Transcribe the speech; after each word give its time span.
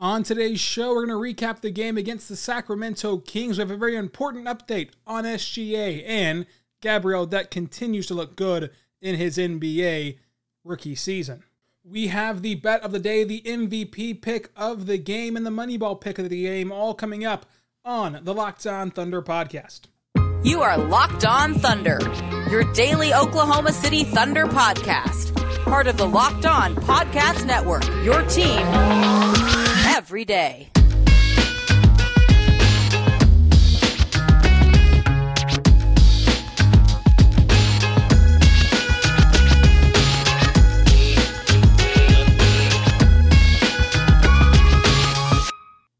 On 0.00 0.24
today's 0.24 0.58
show, 0.58 0.92
we're 0.92 1.06
going 1.06 1.34
to 1.34 1.44
recap 1.44 1.60
the 1.60 1.70
game 1.70 1.96
against 1.96 2.28
the 2.28 2.34
Sacramento 2.34 3.18
Kings. 3.18 3.58
We 3.58 3.62
have 3.62 3.70
a 3.70 3.76
very 3.76 3.96
important 3.96 4.46
update 4.46 4.90
on 5.06 5.22
SGA, 5.22 6.02
and 6.04 6.46
Gabriel 6.80 7.26
Deck 7.26 7.50
continues 7.50 8.08
to 8.08 8.14
look 8.14 8.34
good 8.34 8.72
in 9.00 9.14
his 9.14 9.38
NBA 9.38 10.18
rookie 10.64 10.96
season. 10.96 11.44
We 11.84 12.08
have 12.08 12.42
the 12.42 12.56
bet 12.56 12.82
of 12.82 12.90
the 12.90 12.98
day, 12.98 13.22
the 13.22 13.42
MVP 13.42 14.20
pick 14.20 14.50
of 14.56 14.86
the 14.86 14.98
game, 14.98 15.36
and 15.36 15.46
the 15.46 15.50
Moneyball 15.50 16.00
pick 16.00 16.18
of 16.18 16.28
the 16.28 16.42
game 16.42 16.72
all 16.72 16.94
coming 16.94 17.24
up 17.24 17.46
on 17.84 18.18
the 18.24 18.34
Locked 18.34 18.66
On 18.66 18.90
Thunder 18.90 19.22
podcast. 19.22 19.82
You 20.42 20.60
are 20.62 20.76
Locked 20.76 21.24
On 21.24 21.54
Thunder, 21.54 22.00
your 22.50 22.64
daily 22.72 23.14
Oklahoma 23.14 23.72
City 23.72 24.02
Thunder 24.02 24.46
podcast, 24.46 25.34
part 25.64 25.86
of 25.86 25.96
the 25.96 26.06
Locked 26.06 26.46
On 26.46 26.74
Podcast 26.74 27.46
Network, 27.46 27.86
your 28.04 28.22
team 28.22 29.63
every 29.94 30.24
day. 30.24 30.68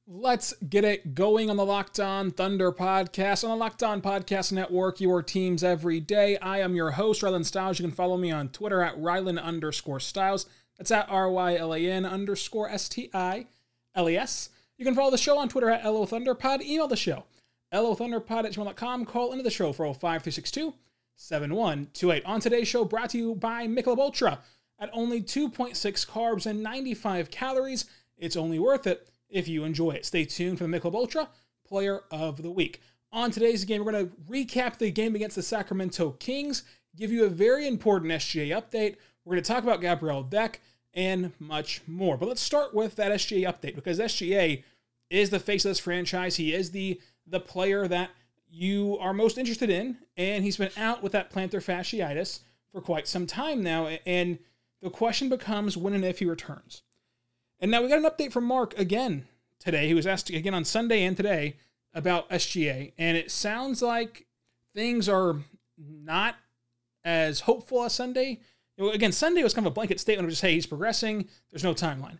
Let's 0.08 0.52
get 0.68 0.82
it 0.84 1.14
going 1.14 1.48
on 1.48 1.56
the 1.56 1.64
Locked 1.64 2.00
On 2.00 2.32
Thunder 2.32 2.72
podcast 2.72 3.44
on 3.44 3.50
the 3.50 3.56
Locked 3.56 3.84
On 3.84 4.02
Podcast 4.02 4.50
Network, 4.50 5.00
your 5.00 5.22
teams 5.22 5.62
every 5.62 6.00
day. 6.00 6.36
I 6.38 6.58
am 6.58 6.74
your 6.74 6.90
host, 6.90 7.22
Rylan 7.22 7.44
Stiles. 7.44 7.78
You 7.78 7.84
can 7.84 7.94
follow 7.94 8.16
me 8.16 8.32
on 8.32 8.48
Twitter 8.48 8.82
at 8.82 8.96
Rylan 8.96 9.40
underscore 9.40 10.00
Stiles. 10.00 10.46
That's 10.78 10.90
at 10.90 11.08
R 11.08 11.30
Y 11.30 11.54
L 11.54 11.72
A 11.72 11.78
N 11.78 12.04
underscore 12.04 12.68
S 12.68 12.88
T 12.88 13.08
I 13.14 13.46
L 13.94 14.08
E 14.08 14.16
S. 14.16 14.50
You 14.76 14.84
can 14.84 14.94
follow 14.94 15.10
the 15.10 15.18
show 15.18 15.38
on 15.38 15.48
Twitter 15.48 15.70
at 15.70 15.84
LO 15.84 16.04
Thunderpod. 16.04 16.62
Email 16.62 16.88
the 16.88 16.96
show, 16.96 17.24
LOThunderpod 17.72 18.44
at 18.44 18.52
gmail.com. 18.52 19.04
Call 19.04 19.32
into 19.32 19.44
the 19.44 19.50
show 19.50 19.72
for 19.72 19.86
05362 19.86 20.74
7128. 21.16 22.24
On 22.24 22.40
today's 22.40 22.68
show, 22.68 22.84
brought 22.84 23.10
to 23.10 23.18
you 23.18 23.34
by 23.34 23.66
Michelob 23.66 23.98
Ultra. 23.98 24.40
At 24.80 24.90
only 24.92 25.22
2.6 25.22 25.74
carbs 26.08 26.46
and 26.46 26.62
95 26.62 27.30
calories, 27.30 27.84
it's 28.18 28.36
only 28.36 28.58
worth 28.58 28.86
it 28.86 29.08
if 29.28 29.46
you 29.46 29.64
enjoy 29.64 29.92
it. 29.92 30.04
Stay 30.04 30.24
tuned 30.24 30.58
for 30.58 30.66
the 30.66 30.78
Michelob 30.78 30.94
Ultra 30.94 31.28
Player 31.66 32.00
of 32.10 32.42
the 32.42 32.50
Week. 32.50 32.80
On 33.12 33.30
today's 33.30 33.64
game, 33.64 33.84
we're 33.84 33.92
going 33.92 34.08
to 34.08 34.16
recap 34.28 34.78
the 34.78 34.90
game 34.90 35.14
against 35.14 35.36
the 35.36 35.42
Sacramento 35.42 36.10
Kings, 36.18 36.64
give 36.96 37.12
you 37.12 37.24
a 37.24 37.28
very 37.28 37.68
important 37.68 38.10
SGA 38.12 38.48
update. 38.48 38.96
We're 39.24 39.34
going 39.34 39.44
to 39.44 39.52
talk 39.52 39.62
about 39.62 39.80
Gabriel 39.80 40.24
Deck 40.24 40.60
and 40.94 41.32
much 41.38 41.82
more. 41.86 42.16
But 42.16 42.28
let's 42.28 42.40
start 42.40 42.74
with 42.74 42.96
that 42.96 43.12
SGA 43.12 43.46
update 43.46 43.74
because 43.74 43.98
SGA 43.98 44.62
is 45.10 45.30
the 45.30 45.40
face 45.40 45.64
of 45.64 45.70
this 45.70 45.80
franchise. 45.80 46.36
He 46.36 46.54
is 46.54 46.70
the 46.70 47.00
the 47.26 47.40
player 47.40 47.88
that 47.88 48.10
you 48.50 48.96
are 49.00 49.12
most 49.12 49.38
interested 49.38 49.70
in, 49.70 49.96
and 50.16 50.44
he's 50.44 50.58
been 50.58 50.70
out 50.76 51.02
with 51.02 51.12
that 51.12 51.32
plantar 51.32 51.62
fasciitis 51.62 52.40
for 52.70 52.80
quite 52.80 53.08
some 53.08 53.26
time 53.26 53.62
now. 53.62 53.88
And 54.06 54.38
the 54.82 54.90
question 54.90 55.28
becomes 55.28 55.76
when 55.76 55.94
and 55.94 56.04
if 56.04 56.18
he 56.18 56.26
returns. 56.26 56.82
And 57.58 57.70
now 57.70 57.82
we 57.82 57.88
got 57.88 57.98
an 57.98 58.04
update 58.04 58.32
from 58.32 58.44
Mark 58.44 58.78
again 58.78 59.26
today. 59.58 59.86
He 59.86 59.94
was 59.94 60.06
asked 60.06 60.30
again 60.30 60.54
on 60.54 60.64
Sunday 60.64 61.02
and 61.04 61.16
today 61.16 61.56
about 61.94 62.28
SGA, 62.30 62.92
and 62.98 63.16
it 63.16 63.30
sounds 63.30 63.80
like 63.80 64.26
things 64.74 65.08
are 65.08 65.36
not 65.78 66.36
as 67.04 67.40
hopeful 67.40 67.84
as 67.84 67.92
Sunday. 67.92 68.40
Again, 68.78 69.12
Sunday 69.12 69.42
was 69.42 69.54
kind 69.54 69.66
of 69.66 69.72
a 69.72 69.74
blanket 69.74 70.00
statement 70.00 70.26
of 70.26 70.30
just, 70.30 70.42
hey, 70.42 70.54
he's 70.54 70.66
progressing. 70.66 71.28
There's 71.50 71.64
no 71.64 71.74
timeline. 71.74 72.18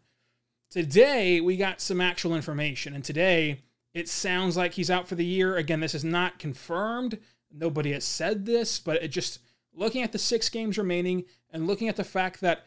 Today, 0.70 1.40
we 1.40 1.56
got 1.56 1.80
some 1.80 2.00
actual 2.00 2.34
information, 2.34 2.94
and 2.94 3.04
today 3.04 3.60
it 3.92 4.08
sounds 4.08 4.56
like 4.56 4.74
he's 4.74 4.90
out 4.90 5.08
for 5.08 5.14
the 5.14 5.24
year. 5.24 5.56
Again, 5.56 5.80
this 5.80 5.94
is 5.94 6.04
not 6.04 6.38
confirmed. 6.38 7.18
Nobody 7.52 7.92
has 7.92 8.04
said 8.04 8.44
this, 8.44 8.78
but 8.78 9.02
it 9.02 9.08
just 9.08 9.40
looking 9.72 10.02
at 10.02 10.12
the 10.12 10.18
six 10.18 10.48
games 10.48 10.78
remaining 10.78 11.24
and 11.50 11.66
looking 11.66 11.88
at 11.88 11.96
the 11.96 12.04
fact 12.04 12.40
that 12.40 12.66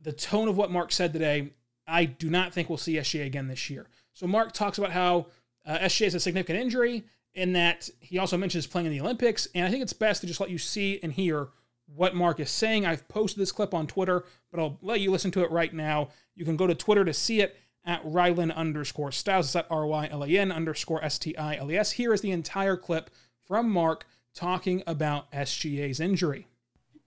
the 0.00 0.12
tone 0.12 0.48
of 0.48 0.56
what 0.56 0.70
Mark 0.70 0.92
said 0.92 1.12
today, 1.12 1.50
I 1.86 2.04
do 2.04 2.30
not 2.30 2.52
think 2.52 2.68
we'll 2.68 2.78
see 2.78 2.94
SGA 2.94 3.26
again 3.26 3.48
this 3.48 3.70
year. 3.70 3.88
So 4.12 4.26
Mark 4.26 4.52
talks 4.52 4.78
about 4.78 4.92
how 4.92 5.26
uh, 5.66 5.78
SGA 5.78 6.06
is 6.06 6.14
a 6.14 6.20
significant 6.20 6.58
injury 6.58 7.04
in 7.34 7.52
that 7.52 7.88
he 8.00 8.18
also 8.18 8.36
mentions 8.36 8.66
playing 8.66 8.86
in 8.86 8.92
the 8.92 9.00
Olympics, 9.00 9.46
and 9.54 9.66
I 9.66 9.70
think 9.70 9.82
it's 9.82 9.92
best 9.92 10.20
to 10.20 10.26
just 10.26 10.40
let 10.40 10.50
you 10.50 10.58
see 10.58 10.98
and 11.02 11.12
hear 11.12 11.48
what 11.94 12.14
Mark 12.14 12.40
is 12.40 12.50
saying. 12.50 12.86
I've 12.86 13.06
posted 13.08 13.40
this 13.40 13.52
clip 13.52 13.74
on 13.74 13.86
Twitter, 13.86 14.24
but 14.50 14.60
I'll 14.60 14.78
let 14.82 15.00
you 15.00 15.10
listen 15.10 15.30
to 15.32 15.42
it 15.42 15.50
right 15.50 15.72
now. 15.72 16.10
You 16.34 16.44
can 16.44 16.56
go 16.56 16.66
to 16.66 16.74
Twitter 16.74 17.04
to 17.04 17.12
see 17.12 17.40
it 17.40 17.56
at 17.84 18.04
Rylan 18.04 18.54
underscore 18.54 19.12
Stiles. 19.12 19.46
It's 19.46 19.56
at 19.56 19.66
R 19.70 19.86
Y 19.86 20.08
L 20.10 20.24
A 20.24 20.28
N 20.28 20.52
underscore 20.52 21.02
S 21.04 21.18
T 21.18 21.36
I 21.36 21.56
L 21.56 21.70
E 21.70 21.76
S. 21.76 21.92
Here 21.92 22.12
is 22.12 22.20
the 22.20 22.30
entire 22.30 22.76
clip 22.76 23.10
from 23.46 23.70
Mark 23.70 24.06
talking 24.34 24.82
about 24.86 25.30
SGA's 25.32 26.00
injury. 26.00 26.46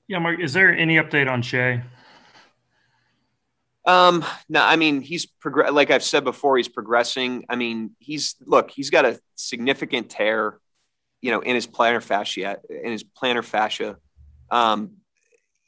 Yeah, 0.08 0.20
Mark, 0.20 0.40
is 0.40 0.54
there 0.54 0.76
any 0.76 0.98
update 0.98 1.32
on 1.32 1.42
Shai? 1.42 1.84
Um, 3.86 4.24
no, 4.48 4.64
I 4.64 4.76
mean 4.76 5.02
he's 5.02 5.26
progress. 5.26 5.72
Like 5.72 5.92
I've 5.92 6.04
said 6.04 6.24
before, 6.24 6.58
he's 6.58 6.70
progressing. 6.70 7.46
I 7.50 7.56
mean, 7.56 7.92
he's 8.00 8.36
look, 8.46 8.72
he's 8.72 8.90
got 8.90 9.06
a 9.06 9.20
significant 9.36 10.10
tear, 10.10 10.60
you 11.22 11.32
know, 11.32 11.42
in 11.42 11.56
his 11.56 11.68
plantar 11.68 12.02
fascia, 12.02 12.58
in 12.70 12.92
his 12.92 13.04
plantar 13.04 13.44
fascia. 13.44 13.98
Um, 14.52 14.98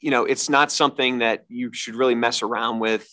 you 0.00 0.10
know, 0.10 0.24
it's 0.24 0.48
not 0.48 0.70
something 0.70 1.18
that 1.18 1.44
you 1.48 1.72
should 1.72 1.94
really 1.94 2.14
mess 2.14 2.42
around 2.42 2.78
with. 2.80 3.08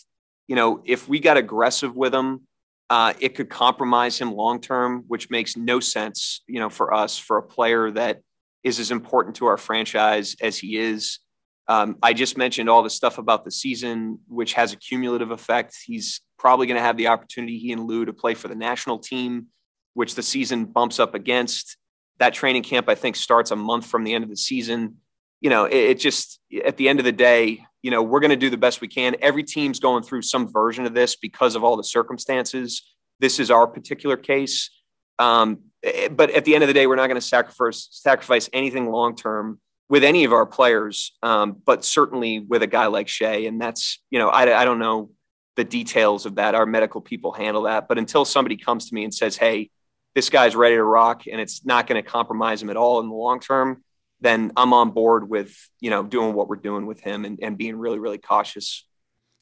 You 0.48 0.56
know, 0.56 0.82
if 0.86 1.08
we 1.08 1.20
got 1.20 1.38
aggressive 1.38 1.96
with 1.96 2.14
him, 2.14 2.42
uh, 2.90 3.14
it 3.20 3.36
could 3.36 3.50
compromise 3.50 4.20
him 4.20 4.34
long 4.34 4.60
term, 4.60 5.06
which 5.08 5.30
makes 5.30 5.58
no 5.58 5.80
sense. 5.80 6.42
You 6.48 6.60
know, 6.60 6.70
for 6.70 6.94
us, 6.94 7.18
for 7.18 7.38
a 7.38 7.44
player 7.44 7.92
that 7.92 8.22
is 8.64 8.80
as 8.80 8.92
important 8.92 9.36
to 9.38 9.46
our 9.46 9.58
franchise 9.58 10.36
as 10.42 10.58
he 10.58 10.78
is. 10.78 11.20
Um, 11.68 11.98
I 12.04 12.14
just 12.14 12.38
mentioned 12.38 12.70
all 12.70 12.84
the 12.84 12.90
stuff 12.90 13.18
about 13.18 13.46
the 13.46 13.52
season, 13.52 14.20
which 14.28 14.54
has 14.54 14.74
a 14.74 14.78
cumulative 14.78 15.32
effect. 15.32 15.76
He's 15.86 16.22
probably 16.38 16.68
going 16.68 16.78
to 16.78 16.84
have 16.84 16.98
the 16.98 17.08
opportunity, 17.08 17.58
he 17.58 17.72
and 17.72 17.86
Lou, 17.86 18.06
to 18.06 18.14
play 18.14 18.34
for 18.34 18.50
the 18.50 18.56
national 18.56 19.00
team, 19.00 19.48
which 19.94 20.16
the 20.16 20.24
season 20.24 20.66
bumps 20.66 21.00
up 21.00 21.16
against. 21.16 21.78
That 22.20 22.34
training 22.34 22.64
camp, 22.64 22.90
I 22.90 22.96
think, 22.96 23.16
starts 23.16 23.52
a 23.52 23.56
month 23.56 23.86
from 23.86 24.04
the 24.04 24.14
end 24.14 24.24
of 24.24 24.30
the 24.30 24.38
season. 24.38 24.98
You 25.44 25.52
know, 25.52 25.66
it, 25.66 25.76
it 25.76 26.00
just, 26.00 26.40
at 26.66 26.78
the 26.78 26.90
end 26.90 27.00
of 27.00 27.06
the 27.06 27.12
day, 27.12 27.66
you 27.84 27.92
know, 27.92 28.02
we're 28.02 28.22
going 28.22 28.32
to 28.32 28.36
do 28.38 28.50
the 28.50 28.58
best 28.58 28.82
we 28.82 28.88
can. 28.88 29.16
Every 29.22 29.44
team's 29.44 29.80
going 29.80 30.02
through 30.02 30.24
some 30.24 30.52
version 30.52 30.86
of 30.86 30.96
this 30.96 31.16
because 31.16 31.56
of 31.56 31.64
all 31.64 31.78
the 31.78 31.84
circumstances. 31.84 32.82
This 33.20 33.40
is 33.40 33.52
our 33.52 33.68
particular 33.68 34.18
case. 34.18 34.72
Um, 35.20 35.60
eh, 35.84 36.08
but 36.08 36.32
at 36.32 36.46
the 36.46 36.56
end 36.56 36.64
of 36.64 36.68
the 36.68 36.74
day, 36.74 36.88
we're 36.88 36.96
not 36.96 37.08
going 37.08 37.20
to 37.20 37.28
sacrifice 37.28 37.90
sacrifice 37.92 38.50
anything 38.54 38.90
long 38.90 39.16
term 39.16 39.60
with 39.90 40.04
any 40.04 40.24
of 40.24 40.34
our 40.34 40.46
players, 40.46 41.12
um, 41.22 41.58
but 41.66 41.84
certainly 41.84 42.40
with 42.40 42.64
a 42.64 42.68
guy 42.68 42.88
like 42.88 43.08
Shai. 43.08 43.44
And 43.46 43.62
that's, 43.62 44.02
you 44.10 44.18
know, 44.18 44.30
I, 44.30 44.62
I 44.62 44.66
don't 44.66 44.80
know 44.80 45.12
the 45.56 45.64
details 45.64 46.26
of 46.26 46.36
that. 46.36 46.56
Our 46.56 46.66
medical 46.66 47.02
people 47.02 47.34
handle 47.34 47.64
that. 47.64 47.88
But 47.88 47.98
until 47.98 48.26
somebody 48.26 48.58
comes 48.58 48.90
to 48.90 48.96
me 48.96 49.04
and 49.04 49.14
says, 49.14 49.38
hey, 49.38 49.70
this 50.16 50.30
guy's 50.30 50.56
ready 50.56 50.76
to 50.76 50.84
rock 50.84 51.24
and 51.32 51.40
it's 51.40 51.66
not 51.66 51.86
going 51.86 52.02
to 52.02 52.10
compromise 52.10 52.62
him 52.62 52.70
at 52.70 52.78
all 52.78 53.00
in 53.02 53.10
the 53.10 53.14
long 53.14 53.40
term, 53.40 53.83
then 54.24 54.52
I'm 54.56 54.74
on 54.74 54.92
board 54.92 55.30
with, 55.30 55.70
you 55.80 55.90
know, 55.90 56.02
doing 56.02 56.34
what 56.34 56.48
we're 56.48 56.56
doing 56.56 56.86
with 56.86 57.02
him 57.02 57.26
and, 57.26 57.40
and 57.42 57.58
being 57.58 57.76
really, 57.76 58.00
really 58.00 58.18
cautious. 58.18 58.86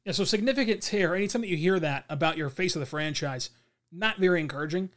Yeah, 0.05 0.13
so 0.13 0.23
significant 0.23 0.81
tear. 0.81 1.15
Anytime 1.15 1.41
that 1.41 1.47
you 1.47 1.57
hear 1.57 1.79
that 1.79 2.05
about 2.09 2.35
your 2.35 2.49
face 2.49 2.75
of 2.75 2.79
the 2.79 2.87
franchise, 2.87 3.51
not 3.91 4.17
very 4.17 4.41
encouraging. 4.41 4.89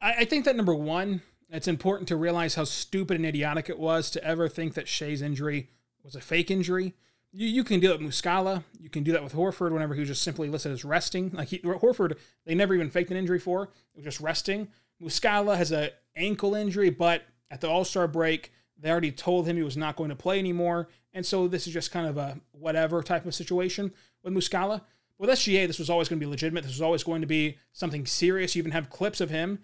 I, 0.00 0.12
I 0.18 0.24
think 0.24 0.44
that 0.44 0.56
number 0.56 0.74
one, 0.74 1.22
it's 1.48 1.66
important 1.66 2.08
to 2.08 2.16
realize 2.16 2.54
how 2.54 2.64
stupid 2.64 3.16
and 3.16 3.26
idiotic 3.26 3.68
it 3.68 3.78
was 3.78 4.10
to 4.12 4.24
ever 4.24 4.48
think 4.48 4.74
that 4.74 4.86
Shai's 4.86 5.20
injury 5.20 5.70
was 6.04 6.14
a 6.14 6.20
fake 6.20 6.50
injury. 6.50 6.94
You, 7.32 7.48
you 7.48 7.64
can 7.64 7.80
do 7.80 7.92
it 7.92 8.00
with 8.00 8.08
Muscala. 8.08 8.62
You 8.78 8.88
can 8.88 9.02
do 9.02 9.10
that 9.12 9.24
with 9.24 9.34
Horford 9.34 9.72
whenever 9.72 9.94
he 9.94 10.00
was 10.00 10.08
just 10.08 10.22
simply 10.22 10.48
listed 10.48 10.70
as 10.70 10.84
resting. 10.84 11.30
Like 11.32 11.48
he, 11.48 11.58
Horford, 11.58 12.16
they 12.46 12.54
never 12.54 12.74
even 12.74 12.90
faked 12.90 13.10
an 13.10 13.16
injury 13.16 13.40
for. 13.40 13.64
It 13.64 13.96
was 13.96 14.04
just 14.04 14.20
resting. 14.20 14.68
Muscala 15.02 15.56
has 15.56 15.72
an 15.72 15.90
ankle 16.14 16.54
injury, 16.54 16.90
but 16.90 17.24
at 17.50 17.60
the 17.60 17.68
All 17.68 17.84
Star 17.84 18.06
break, 18.06 18.52
they 18.80 18.90
already 18.90 19.12
told 19.12 19.46
him 19.46 19.56
he 19.56 19.62
was 19.62 19.76
not 19.76 19.96
going 19.96 20.10
to 20.10 20.16
play 20.16 20.38
anymore. 20.38 20.88
And 21.12 21.24
so 21.26 21.48
this 21.48 21.66
is 21.66 21.72
just 21.72 21.90
kind 21.90 22.06
of 22.06 22.16
a 22.16 22.40
whatever 22.52 23.02
type 23.02 23.26
of 23.26 23.34
situation 23.34 23.92
with 24.22 24.32
Muscala. 24.32 24.82
With 25.18 25.28
SGA, 25.30 25.66
this 25.66 25.78
was 25.78 25.90
always 25.90 26.08
going 26.08 26.18
to 26.18 26.24
be 26.24 26.30
legitimate. 26.30 26.62
This 26.62 26.72
was 26.72 26.80
always 26.80 27.04
going 27.04 27.20
to 27.20 27.26
be 27.26 27.58
something 27.72 28.06
serious. 28.06 28.56
You 28.56 28.60
even 28.60 28.72
have 28.72 28.88
clips 28.88 29.20
of 29.20 29.28
him 29.28 29.58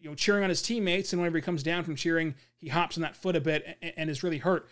you 0.00 0.08
know, 0.08 0.14
cheering 0.14 0.42
on 0.42 0.48
his 0.48 0.62
teammates, 0.62 1.12
and 1.12 1.20
whenever 1.20 1.36
he 1.36 1.42
comes 1.42 1.62
down 1.62 1.84
from 1.84 1.94
cheering, 1.94 2.34
he 2.56 2.68
hops 2.68 2.96
on 2.96 3.02
that 3.02 3.16
foot 3.16 3.36
a 3.36 3.40
bit 3.40 3.78
and, 3.82 3.92
and 3.96 4.10
is 4.10 4.22
really 4.22 4.38
hurt. 4.38 4.68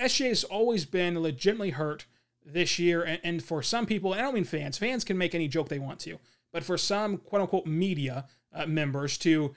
SGA 0.00 0.28
has 0.28 0.44
always 0.44 0.84
been 0.84 1.20
legitimately 1.20 1.70
hurt 1.70 2.06
this 2.44 2.78
year, 2.78 3.02
and, 3.02 3.20
and 3.24 3.42
for 3.42 3.62
some 3.62 3.86
people, 3.86 4.12
I 4.12 4.18
don't 4.18 4.34
mean 4.34 4.44
fans, 4.44 4.78
fans 4.78 5.04
can 5.04 5.18
make 5.18 5.34
any 5.34 5.48
joke 5.48 5.68
they 5.68 5.78
want 5.78 6.00
to, 6.00 6.18
but 6.52 6.64
for 6.64 6.76
some 6.76 7.18
quote 7.18 7.42
unquote 7.42 7.66
media 7.66 8.26
uh, 8.52 8.66
members 8.66 9.16
to 9.18 9.54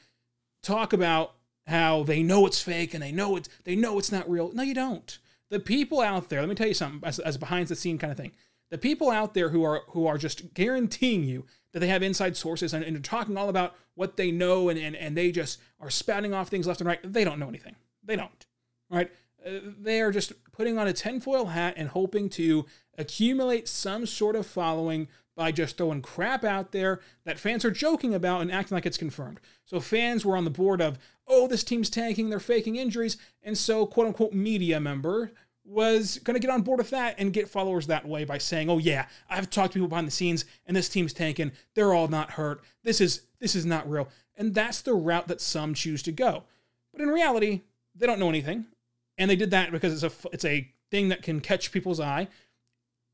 talk 0.61 0.93
about 0.93 1.35
how 1.71 2.03
they 2.03 2.21
know 2.21 2.45
it's 2.45 2.61
fake 2.61 2.93
and 2.93 3.01
they 3.01 3.11
know 3.11 3.35
it's 3.37 3.49
they 3.63 3.75
know 3.75 3.97
it's 3.97 4.11
not 4.11 4.29
real. 4.29 4.51
No, 4.53 4.63
you 4.63 4.75
don't. 4.75 5.17
The 5.49 5.59
people 5.59 5.99
out 5.99 6.29
there, 6.29 6.39
let 6.39 6.49
me 6.49 6.55
tell 6.55 6.67
you 6.67 6.73
something 6.73 7.01
as, 7.03 7.19
as 7.19 7.37
behind 7.37 7.67
the 7.67 7.75
scene 7.75 7.97
kind 7.97 8.11
of 8.11 8.17
thing. 8.17 8.31
the 8.71 8.77
people 8.77 9.11
out 9.11 9.33
there 9.33 9.49
who 9.49 9.63
are 9.63 9.83
who 9.89 10.07
are 10.07 10.17
just 10.17 10.53
guaranteeing 10.53 11.23
you 11.23 11.45
that 11.73 11.79
they 11.79 11.87
have 11.87 12.01
inside 12.01 12.35
sources 12.35 12.73
and, 12.73 12.83
and 12.83 13.03
talking 13.03 13.37
all 13.37 13.49
about 13.49 13.75
what 13.95 14.17
they 14.17 14.31
know 14.31 14.69
and, 14.69 14.79
and, 14.79 14.95
and 14.95 15.15
they 15.15 15.31
just 15.31 15.59
are 15.79 15.89
spouting 15.89 16.33
off 16.33 16.49
things 16.49 16.65
left 16.65 16.81
and 16.81 16.87
right, 16.87 16.99
they 17.03 17.23
don't 17.23 17.39
know 17.39 17.47
anything. 17.47 17.75
They 18.03 18.15
don't. 18.15 18.45
Right? 18.89 19.11
Uh, 19.45 19.59
they 19.79 20.01
are 20.01 20.11
just 20.11 20.33
putting 20.51 20.77
on 20.77 20.87
a 20.87 20.93
tinfoil 20.93 21.47
hat 21.47 21.75
and 21.77 21.89
hoping 21.89 22.29
to 22.29 22.65
accumulate 22.97 23.67
some 23.67 24.05
sort 24.05 24.35
of 24.35 24.45
following 24.45 25.07
by 25.35 25.51
just 25.51 25.77
throwing 25.77 26.01
crap 26.01 26.43
out 26.43 26.71
there 26.71 26.99
that 27.23 27.39
fans 27.39 27.63
are 27.63 27.71
joking 27.71 28.13
about 28.13 28.41
and 28.41 28.51
acting 28.51 28.75
like 28.75 28.85
it's 28.85 28.97
confirmed. 28.97 29.39
So 29.65 29.79
fans 29.79 30.25
were 30.25 30.35
on 30.35 30.43
the 30.43 30.49
board 30.49 30.81
of, 30.81 30.99
oh, 31.31 31.47
this 31.47 31.63
team's 31.63 31.89
tanking, 31.89 32.29
they're 32.29 32.39
faking 32.39 32.75
injuries, 32.75 33.17
and 33.41 33.57
so 33.57 33.85
quote 33.85 34.07
unquote 34.07 34.33
media 34.33 34.79
member 34.79 35.31
was 35.63 36.17
going 36.19 36.33
to 36.33 36.39
get 36.39 36.51
on 36.51 36.61
board 36.61 36.79
with 36.79 36.89
that 36.89 37.15
and 37.17 37.33
get 37.33 37.47
followers 37.47 37.87
that 37.87 38.05
way 38.05 38.25
by 38.25 38.37
saying, 38.37 38.69
"Oh 38.69 38.77
yeah, 38.77 39.07
I've 39.29 39.49
talked 39.49 39.73
to 39.73 39.79
people 39.79 39.87
behind 39.87 40.07
the 40.07 40.11
scenes 40.11 40.45
and 40.65 40.75
this 40.75 40.89
team's 40.89 41.13
tanking. 41.13 41.51
They're 41.73 41.93
all 41.93 42.07
not 42.07 42.31
hurt. 42.31 42.61
This 42.83 42.99
is 42.99 43.21
this 43.39 43.55
is 43.55 43.65
not 43.65 43.89
real." 43.89 44.09
And 44.35 44.53
that's 44.53 44.81
the 44.81 44.93
route 44.93 45.27
that 45.29 45.41
some 45.41 45.73
choose 45.73 46.03
to 46.03 46.11
go. 46.11 46.43
But 46.91 47.01
in 47.01 47.09
reality, 47.09 47.61
they 47.95 48.05
don't 48.07 48.19
know 48.19 48.29
anything, 48.29 48.65
and 49.17 49.29
they 49.29 49.35
did 49.35 49.51
that 49.51 49.71
because 49.71 50.03
it's 50.03 50.13
a 50.13 50.29
it's 50.33 50.45
a 50.45 50.71
thing 50.89 51.09
that 51.09 51.23
can 51.23 51.39
catch 51.39 51.71
people's 51.71 51.99
eye. 51.99 52.27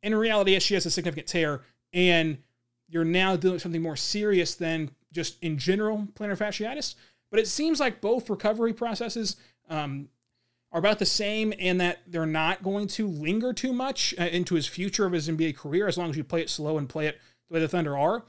In 0.02 0.16
reality, 0.16 0.58
she 0.60 0.74
has 0.74 0.86
a 0.86 0.92
significant 0.92 1.28
tear, 1.28 1.62
and 1.94 2.40
you're 2.88 3.06
now 3.06 3.36
doing 3.36 3.60
something 3.60 3.82
more 3.82 3.96
serious 3.96 4.56
than 4.56 4.92
just 5.12 5.42
in 5.44 5.58
general 5.58 6.08
plantar 6.16 6.38
fasciitis. 6.38 6.96
But 7.30 7.40
it 7.40 7.48
seems 7.48 7.80
like 7.80 8.02
both 8.02 8.30
recovery 8.30 8.74
processes 8.74 9.36
um, 9.70 10.10
are 10.72 10.80
about 10.80 11.00
the 11.00 11.06
same 11.06 11.54
and 11.60 11.80
that 11.82 12.00
they're 12.08 12.26
not 12.26 12.64
going 12.64 12.88
to 12.88 13.08
linger 13.08 13.54
too 13.54 13.74
much 13.74 14.14
uh, 14.20 14.24
into 14.24 14.56
his 14.56 14.68
future 14.68 15.06
of 15.06 15.14
his 15.14 15.28
NBA 15.28 15.58
career 15.58 15.88
as 15.88 15.98
long 15.98 16.10
as 16.10 16.18
you 16.18 16.24
play 16.24 16.42
it 16.42 16.50
slow 16.50 16.78
and 16.78 16.90
play 16.90 17.08
it 17.08 17.20
the 17.48 17.56
way 17.56 17.60
the 17.60 17.68
Thunder 17.68 17.98
are. 17.98 18.24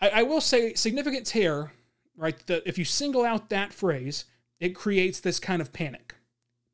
I, 0.00 0.08
I 0.08 0.22
will 0.22 0.40
say 0.40 0.74
significant 0.74 1.26
tear, 1.26 1.72
right? 2.16 2.38
The, 2.46 2.66
if 2.68 2.78
you 2.78 2.84
single 2.84 3.24
out 3.24 3.50
that 3.50 3.72
phrase, 3.72 4.24
it 4.60 4.70
creates 4.70 5.20
this 5.20 5.40
kind 5.40 5.62
of 5.62 5.72
panic. 5.72 6.14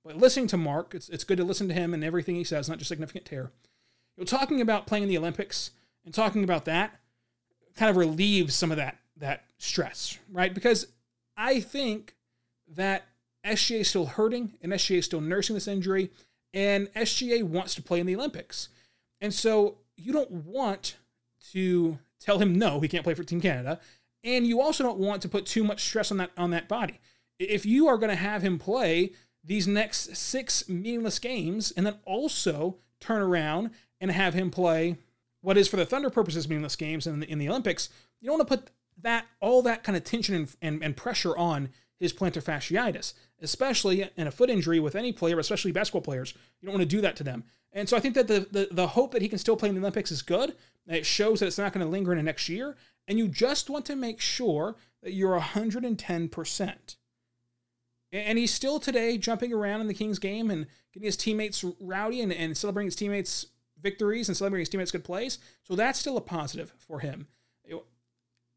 But 0.04 0.16
listening 0.16 0.46
to 0.48 0.56
Mark, 0.56 0.94
it's, 0.94 1.08
it's 1.08 1.24
good 1.24 1.38
to 1.38 1.44
listen 1.44 1.68
to 1.68 1.74
him 1.74 1.92
and 1.92 2.02
everything 2.02 2.34
he 2.36 2.44
says, 2.44 2.68
not 2.68 2.78
just 2.78 2.88
significant 2.88 3.26
tear. 3.26 3.52
You 4.16 4.22
know, 4.22 4.24
talking 4.24 4.60
about 4.60 4.86
playing 4.86 5.04
in 5.04 5.08
the 5.08 5.18
Olympics 5.18 5.70
and 6.04 6.14
talking 6.14 6.44
about 6.44 6.64
that 6.64 6.98
kind 7.76 7.90
of 7.90 7.96
relieves 7.96 8.54
some 8.54 8.70
of 8.70 8.76
that 8.76 8.98
that 9.16 9.44
stress, 9.58 10.18
right? 10.30 10.54
Because 10.54 10.86
I 11.38 11.60
think 11.60 12.16
that 12.74 13.06
SGA 13.46 13.80
is 13.80 13.88
still 13.88 14.06
hurting 14.06 14.54
and 14.60 14.72
SGA 14.72 14.98
is 14.98 15.04
still 15.04 15.20
nursing 15.20 15.54
this 15.54 15.68
injury, 15.68 16.10
and 16.52 16.92
SGA 16.94 17.44
wants 17.44 17.74
to 17.76 17.82
play 17.82 18.00
in 18.00 18.06
the 18.06 18.16
Olympics. 18.16 18.68
And 19.20 19.32
so 19.32 19.78
you 19.96 20.12
don't 20.12 20.30
want 20.30 20.96
to 21.52 21.98
tell 22.20 22.40
him 22.40 22.58
no, 22.58 22.80
he 22.80 22.88
can't 22.88 23.04
play 23.04 23.14
for 23.14 23.22
Team 23.22 23.40
Canada, 23.40 23.80
and 24.24 24.46
you 24.46 24.60
also 24.60 24.82
don't 24.82 24.98
want 24.98 25.22
to 25.22 25.28
put 25.28 25.46
too 25.46 25.62
much 25.62 25.84
stress 25.84 26.10
on 26.10 26.18
that 26.18 26.32
on 26.36 26.50
that 26.50 26.68
body. 26.68 27.00
If 27.38 27.64
you 27.64 27.86
are 27.86 27.96
going 27.96 28.10
to 28.10 28.16
have 28.16 28.42
him 28.42 28.58
play 28.58 29.12
these 29.44 29.68
next 29.68 30.16
six 30.16 30.68
meaningless 30.68 31.20
games 31.20 31.72
and 31.76 31.86
then 31.86 31.94
also 32.04 32.78
turn 33.00 33.22
around 33.22 33.70
and 34.00 34.10
have 34.10 34.34
him 34.34 34.50
play 34.50 34.98
what 35.40 35.56
is 35.56 35.68
for 35.68 35.76
the 35.76 35.86
Thunder 35.86 36.10
purposes 36.10 36.48
meaningless 36.48 36.74
games 36.74 37.06
in 37.06 37.20
the, 37.20 37.30
in 37.30 37.38
the 37.38 37.48
Olympics, 37.48 37.90
you 38.20 38.26
don't 38.26 38.38
want 38.38 38.48
to 38.48 38.56
put 38.56 38.70
that 39.02 39.26
all 39.40 39.62
that 39.62 39.84
kind 39.84 39.96
of 39.96 40.04
tension 40.04 40.34
and, 40.34 40.56
and, 40.60 40.82
and 40.82 40.96
pressure 40.96 41.36
on 41.36 41.70
his 41.98 42.12
plantar 42.12 42.42
fasciitis, 42.42 43.12
especially 43.40 44.08
in 44.16 44.26
a 44.26 44.30
foot 44.30 44.50
injury 44.50 44.78
with 44.78 44.94
any 44.94 45.12
player, 45.12 45.38
especially 45.38 45.72
basketball 45.72 46.02
players. 46.02 46.34
You 46.60 46.66
don't 46.66 46.74
want 46.74 46.88
to 46.88 46.96
do 46.96 47.00
that 47.02 47.16
to 47.16 47.24
them. 47.24 47.44
And 47.72 47.88
so 47.88 47.96
I 47.96 48.00
think 48.00 48.14
that 48.14 48.28
the, 48.28 48.46
the, 48.50 48.68
the 48.70 48.86
hope 48.88 49.12
that 49.12 49.22
he 49.22 49.28
can 49.28 49.38
still 49.38 49.56
play 49.56 49.68
in 49.68 49.74
the 49.74 49.80
Olympics 49.80 50.10
is 50.10 50.22
good. 50.22 50.54
It 50.86 51.04
shows 51.04 51.40
that 51.40 51.46
it's 51.46 51.58
not 51.58 51.72
going 51.72 51.84
to 51.84 51.90
linger 51.90 52.12
into 52.12 52.22
next 52.22 52.48
year. 52.48 52.76
And 53.06 53.18
you 53.18 53.28
just 53.28 53.68
want 53.68 53.84
to 53.86 53.96
make 53.96 54.20
sure 54.20 54.76
that 55.02 55.12
you're 55.12 55.38
110%. 55.38 56.96
And 58.10 58.38
he's 58.38 58.54
still 58.54 58.80
today 58.80 59.18
jumping 59.18 59.52
around 59.52 59.82
in 59.82 59.86
the 59.86 59.94
Kings 59.94 60.18
game 60.18 60.50
and 60.50 60.66
getting 60.92 61.06
his 61.06 61.16
teammates 61.16 61.64
rowdy 61.80 62.22
and, 62.22 62.32
and 62.32 62.56
celebrating 62.56 62.86
his 62.86 62.96
teammates' 62.96 63.46
victories 63.80 64.28
and 64.28 64.36
celebrating 64.36 64.62
his 64.62 64.70
teammates' 64.70 64.92
good 64.92 65.04
plays. 65.04 65.38
So 65.62 65.74
that's 65.74 65.98
still 65.98 66.16
a 66.16 66.22
positive 66.22 66.72
for 66.78 67.00
him 67.00 67.26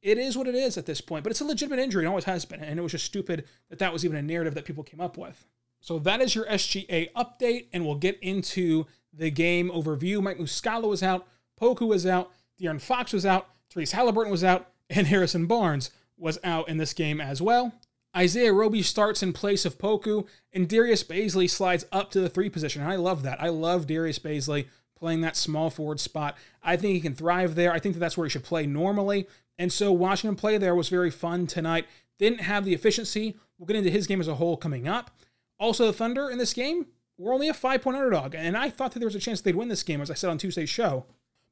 it 0.02 0.18
is 0.18 0.38
what 0.38 0.48
it 0.48 0.56
is 0.56 0.78
at 0.78 0.86
this 0.86 1.02
point, 1.02 1.24
but 1.24 1.32
it's 1.32 1.42
a 1.42 1.46
legitimate 1.46 1.80
injury. 1.80 2.06
It 2.06 2.08
always 2.08 2.24
has 2.26 2.46
been. 2.46 2.62
And 2.62 2.80
it 2.80 2.82
was 2.82 2.92
just 2.92 3.06
stupid 3.06 3.46
that 3.70 3.80
that 3.80 3.94
was 3.94 4.04
even 4.04 4.18
a 4.18 4.22
narrative 4.22 4.56
that 4.56 4.66
people 4.66 4.84
came 4.84 5.02
up 5.02 5.18
with. 5.18 5.46
So 5.80 6.00
that 6.00 6.22
is 6.22 6.36
your 6.36 6.46
SGA 6.46 7.12
update, 7.14 7.68
and 7.74 7.86
we'll 7.86 7.96
get 7.96 8.20
into 8.22 8.86
the 9.14 9.32
game 9.32 9.70
overview. 9.72 10.22
Mike 10.22 10.38
Muscala 10.38 10.88
was 10.88 11.04
out, 11.04 11.28
Poku 11.60 11.88
was 11.88 12.06
out, 12.06 12.32
De'Aaron 12.60 12.82
Fox 12.82 13.14
was 13.14 13.26
out, 13.26 13.50
Tyrese 13.74 13.92
Halliburton 13.92 14.32
was 14.32 14.44
out, 14.44 14.68
and 14.90 15.08
Harrison 15.08 15.48
Barnes 15.48 15.90
was 16.18 16.38
out 16.44 16.70
in 16.70 16.78
this 16.78 16.94
game 16.94 17.20
as 17.20 17.42
well. 17.42 17.74
Isaiah 18.16 18.54
Roby 18.54 18.82
starts 18.82 19.24
in 19.24 19.34
place 19.34 19.66
of 19.66 19.78
Poku, 19.78 20.28
and 20.52 20.68
Darius 20.68 21.04
Bazley 21.04 21.50
slides 21.50 21.86
up 21.92 22.12
to 22.12 22.20
the 22.20 22.30
three 22.30 22.50
position. 22.50 22.82
And 22.82 22.92
I 22.92 22.98
love 22.98 23.24
that. 23.24 23.42
I 23.42 23.50
love 23.50 23.88
Darius 23.88 24.20
Bazley 24.20 24.68
playing 25.02 25.22
that 25.22 25.36
small 25.36 25.70
forward 25.70 26.00
spot. 26.00 26.38
I 26.62 26.76
think 26.76 26.94
he 26.94 27.02
can 27.02 27.16
thrive 27.16 27.56
there. 27.56 27.72
I 27.72 27.80
think 27.80 27.96
that 27.96 28.00
that's 28.00 28.18
where 28.18 28.28
he 28.28 28.30
should 28.30 28.44
play 28.44 28.68
normally. 28.68 29.28
And 29.58 29.72
so 29.72 29.92
watching 29.92 30.28
him 30.28 30.36
play 30.36 30.58
there 30.58 30.76
was 30.76 30.90
very 30.90 31.12
fun 31.12 31.48
tonight. 31.48 31.88
Didn't 32.20 32.42
have 32.42 32.66
the 32.66 32.74
efficiency. 32.74 33.38
We'll 33.58 33.68
get 33.68 33.76
into 33.76 33.90
his 33.90 34.08
game 34.08 34.20
as 34.20 34.28
a 34.28 34.36
whole 34.36 34.58
coming 34.58 34.88
up. 34.88 35.12
Also, 35.60 35.86
the 35.86 35.94
Thunder 35.94 36.30
in 36.30 36.40
this 36.40 36.54
game 36.54 36.88
were 37.18 37.34
only 37.34 37.48
a 37.48 37.54
five 37.54 37.84
point 37.84 37.98
underdog, 37.98 38.34
and 38.34 38.58
I 38.58 38.70
thought 38.70 38.94
that 38.94 39.00
there 39.00 39.08
was 39.08 39.16
a 39.16 39.20
chance 39.20 39.42
they'd 39.42 39.56
win 39.56 39.68
this 39.68 39.84
game, 39.84 40.02
as 40.02 40.10
I 40.10 40.16
said 40.16 40.30
on 40.30 40.40
Tuesday's 40.40 40.70
show. 40.70 41.06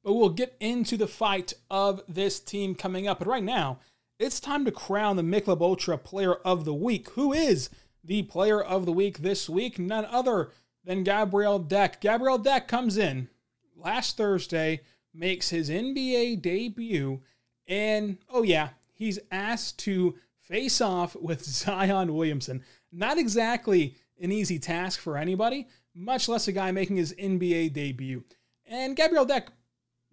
But 0.04 0.14
we'll 0.14 0.30
get 0.30 0.56
into 0.60 0.98
the 0.98 1.08
fight 1.08 1.54
of 1.70 2.02
this 2.08 2.40
team 2.40 2.74
coming 2.74 3.08
up. 3.08 3.20
But 3.20 3.28
right 3.28 3.44
now, 3.44 3.80
it's 4.18 4.40
time 4.40 4.66
to 4.66 4.72
crown 4.72 5.16
the 5.16 5.22
Michelob 5.22 5.62
Ultra 5.62 5.98
Player 5.98 6.36
of 6.36 6.66
the 6.66 6.74
Week. 6.74 7.10
Who 7.12 7.34
is 7.34 7.70
the 8.04 8.24
Player 8.24 8.62
of 8.62 8.86
the 8.86 8.92
Week 8.92 9.20
this 9.20 9.50
week? 9.50 9.78
None 9.78 10.06
other 10.06 10.50
than 10.84 11.04
Gabriel 11.04 11.60
Deck. 11.60 12.02
Gabriel 12.02 12.38
Deck 12.38 12.68
comes 12.68 12.98
in 12.98 13.30
last 13.76 14.18
Thursday, 14.18 14.82
makes 15.14 15.50
his 15.50 15.70
NBA 15.70 16.42
debut 16.42 17.22
and 17.70 18.18
oh, 18.30 18.44
yeah, 18.44 18.70
he's 18.94 19.20
asked 19.32 19.80
to 19.80 20.16
face 20.42 20.82
off 20.82 21.16
with 21.16 21.44
Zion 21.46 22.14
Williamson. 22.14 22.64
Not 22.92 23.18
exactly 23.18 23.96
an 24.20 24.32
easy 24.32 24.60
task 24.60 25.00
for 25.00 25.16
anybody, 25.16 25.68
much 25.96 26.28
less 26.28 26.48
a 26.48 26.52
guy 26.52 26.72
making 26.72 26.98
his 26.98 27.14
NBA 27.14 27.72
debut. 27.72 28.24
And 28.66 28.96
Gabriel 28.96 29.26
Deck 29.26 29.50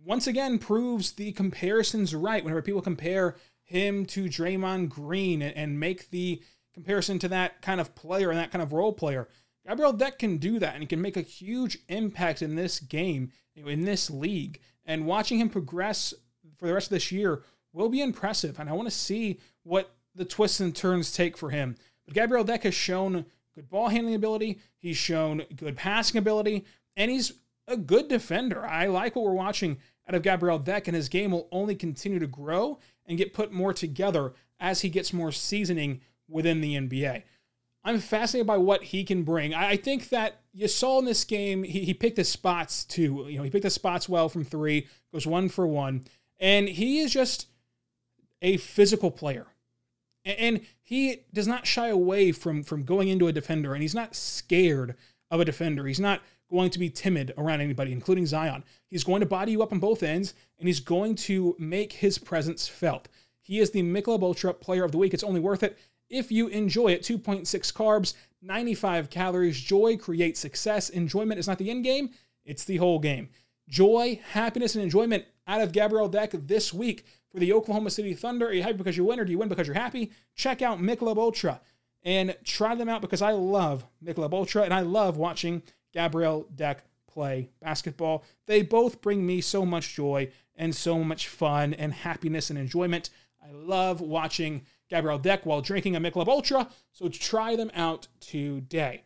once 0.04 0.26
again 0.26 0.58
proves 0.58 1.12
the 1.12 1.32
comparisons 1.32 2.14
right 2.14 2.44
whenever 2.44 2.62
people 2.62 2.82
compare 2.82 3.36
him 3.64 4.06
to 4.06 4.26
Draymond 4.26 4.90
Green 4.90 5.42
and 5.42 5.80
make 5.80 6.10
the 6.10 6.42
comparison 6.74 7.18
to 7.18 7.28
that 7.28 7.62
kind 7.62 7.80
of 7.80 7.94
player 7.94 8.30
and 8.30 8.38
that 8.38 8.52
kind 8.52 8.62
of 8.62 8.72
role 8.72 8.92
player. 8.92 9.28
Gabriel 9.66 9.92
Deck 9.92 10.18
can 10.18 10.36
do 10.36 10.58
that 10.60 10.74
and 10.74 10.82
he 10.82 10.86
can 10.86 11.02
make 11.02 11.16
a 11.16 11.22
huge 11.22 11.78
impact 11.88 12.42
in 12.42 12.54
this 12.54 12.78
game, 12.78 13.32
in 13.56 13.84
this 13.84 14.10
league. 14.10 14.60
And 14.84 15.06
watching 15.06 15.40
him 15.40 15.48
progress 15.48 16.14
for 16.56 16.66
the 16.66 16.74
rest 16.74 16.86
of 16.86 16.90
this 16.90 17.10
year 17.10 17.42
will 17.76 17.88
be 17.88 18.00
impressive. 18.00 18.58
And 18.58 18.68
I 18.68 18.72
want 18.72 18.88
to 18.88 18.94
see 18.94 19.38
what 19.62 19.94
the 20.14 20.24
twists 20.24 20.60
and 20.60 20.74
turns 20.74 21.12
take 21.12 21.36
for 21.36 21.50
him. 21.50 21.76
But 22.06 22.14
Gabriel 22.14 22.44
Deck 22.44 22.62
has 22.62 22.74
shown 22.74 23.26
good 23.54 23.68
ball 23.68 23.88
handling 23.88 24.14
ability, 24.14 24.58
he's 24.78 24.96
shown 24.96 25.42
good 25.54 25.76
passing 25.76 26.18
ability, 26.18 26.64
and 26.96 27.10
he's 27.10 27.32
a 27.68 27.76
good 27.76 28.08
defender. 28.08 28.66
I 28.66 28.86
like 28.86 29.14
what 29.14 29.24
we're 29.24 29.32
watching 29.32 29.78
out 30.08 30.14
of 30.14 30.22
Gabriel 30.22 30.58
Deck, 30.58 30.88
and 30.88 30.94
his 30.94 31.08
game 31.08 31.32
will 31.32 31.48
only 31.52 31.74
continue 31.74 32.18
to 32.18 32.26
grow 32.26 32.78
and 33.04 33.18
get 33.18 33.34
put 33.34 33.52
more 33.52 33.72
together 33.72 34.32
as 34.58 34.80
he 34.80 34.88
gets 34.88 35.12
more 35.12 35.32
seasoning 35.32 36.00
within 36.28 36.60
the 36.60 36.74
NBA. 36.74 37.22
I'm 37.84 38.00
fascinated 38.00 38.46
by 38.46 38.56
what 38.56 38.84
he 38.84 39.04
can 39.04 39.22
bring. 39.22 39.54
I 39.54 39.76
think 39.76 40.08
that 40.08 40.40
you 40.52 40.66
saw 40.66 40.98
in 40.98 41.04
this 41.04 41.24
game, 41.24 41.62
he, 41.62 41.84
he 41.84 41.94
picked 41.94 42.16
his 42.16 42.28
spots 42.28 42.84
too. 42.84 43.26
You 43.28 43.38
know, 43.38 43.44
he 43.44 43.50
picked 43.50 43.62
the 43.62 43.70
spots 43.70 44.08
well 44.08 44.28
from 44.28 44.44
three, 44.44 44.88
goes 45.12 45.26
one 45.26 45.48
for 45.48 45.66
one. 45.66 46.04
And 46.40 46.68
he 46.68 46.98
is 46.98 47.12
just 47.12 47.46
a 48.42 48.56
physical 48.56 49.10
player. 49.10 49.46
And 50.24 50.62
he 50.82 51.22
does 51.32 51.46
not 51.46 51.66
shy 51.66 51.88
away 51.88 52.32
from, 52.32 52.62
from 52.62 52.82
going 52.82 53.08
into 53.08 53.28
a 53.28 53.32
defender, 53.32 53.74
and 53.74 53.82
he's 53.82 53.94
not 53.94 54.16
scared 54.16 54.96
of 55.30 55.40
a 55.40 55.44
defender. 55.44 55.86
He's 55.86 56.00
not 56.00 56.20
going 56.50 56.70
to 56.70 56.78
be 56.78 56.90
timid 56.90 57.32
around 57.38 57.60
anybody, 57.60 57.92
including 57.92 58.26
Zion. 58.26 58.64
He's 58.88 59.04
going 59.04 59.20
to 59.20 59.26
body 59.26 59.52
you 59.52 59.62
up 59.62 59.72
on 59.72 59.78
both 59.78 60.02
ends, 60.02 60.34
and 60.58 60.68
he's 60.68 60.80
going 60.80 61.14
to 61.16 61.54
make 61.58 61.92
his 61.92 62.18
presence 62.18 62.66
felt. 62.66 63.08
He 63.40 63.60
is 63.60 63.70
the 63.70 63.82
Michelob 63.82 64.22
Ultra 64.22 64.54
Player 64.54 64.84
of 64.84 64.92
the 64.92 64.98
Week. 64.98 65.14
It's 65.14 65.22
only 65.22 65.40
worth 65.40 65.62
it 65.62 65.78
if 66.08 66.30
you 66.30 66.48
enjoy 66.48 66.88
it. 66.88 67.02
2.6 67.02 67.72
carbs, 67.72 68.14
95 68.42 69.10
calories. 69.10 69.60
Joy 69.60 69.96
creates 69.96 70.40
success. 70.40 70.88
Enjoyment 70.90 71.38
is 71.38 71.48
not 71.48 71.58
the 71.58 71.70
end 71.70 71.84
game, 71.84 72.10
it's 72.44 72.64
the 72.64 72.76
whole 72.76 72.98
game. 72.98 73.28
Joy, 73.68 74.20
happiness, 74.30 74.74
and 74.74 74.84
enjoyment 74.84 75.24
out 75.46 75.60
of 75.60 75.72
Gabriel 75.72 76.08
Deck 76.08 76.30
this 76.32 76.72
week 76.72 77.04
for 77.30 77.38
the 77.38 77.52
Oklahoma 77.52 77.90
City 77.90 78.14
Thunder. 78.14 78.46
Are 78.46 78.52
you 78.52 78.62
happy 78.62 78.74
because 78.74 78.96
you 78.96 79.04
win 79.04 79.20
or 79.20 79.24
do 79.24 79.32
you 79.32 79.38
win 79.38 79.48
because 79.48 79.66
you're 79.66 79.74
happy? 79.74 80.10
Check 80.34 80.62
out 80.62 80.80
Michelob 80.80 81.18
Ultra 81.18 81.60
and 82.02 82.36
try 82.44 82.74
them 82.74 82.88
out 82.88 83.00
because 83.00 83.22
I 83.22 83.32
love 83.32 83.84
Michelob 84.04 84.32
Ultra 84.32 84.62
and 84.62 84.72
I 84.72 84.80
love 84.80 85.16
watching 85.16 85.62
Gabriel 85.92 86.46
Deck 86.54 86.84
play 87.06 87.48
basketball. 87.60 88.24
They 88.46 88.62
both 88.62 89.00
bring 89.00 89.26
me 89.26 89.40
so 89.40 89.64
much 89.64 89.94
joy 89.94 90.30
and 90.54 90.74
so 90.74 91.02
much 91.02 91.28
fun 91.28 91.74
and 91.74 91.92
happiness 91.92 92.50
and 92.50 92.58
enjoyment. 92.58 93.10
I 93.42 93.52
love 93.52 94.00
watching 94.00 94.62
Gabriel 94.88 95.18
Deck 95.18 95.46
while 95.46 95.60
drinking 95.60 95.96
a 95.96 96.00
Michelob 96.00 96.28
Ultra, 96.28 96.68
so 96.92 97.08
try 97.08 97.56
them 97.56 97.70
out 97.74 98.08
today. 98.20 99.04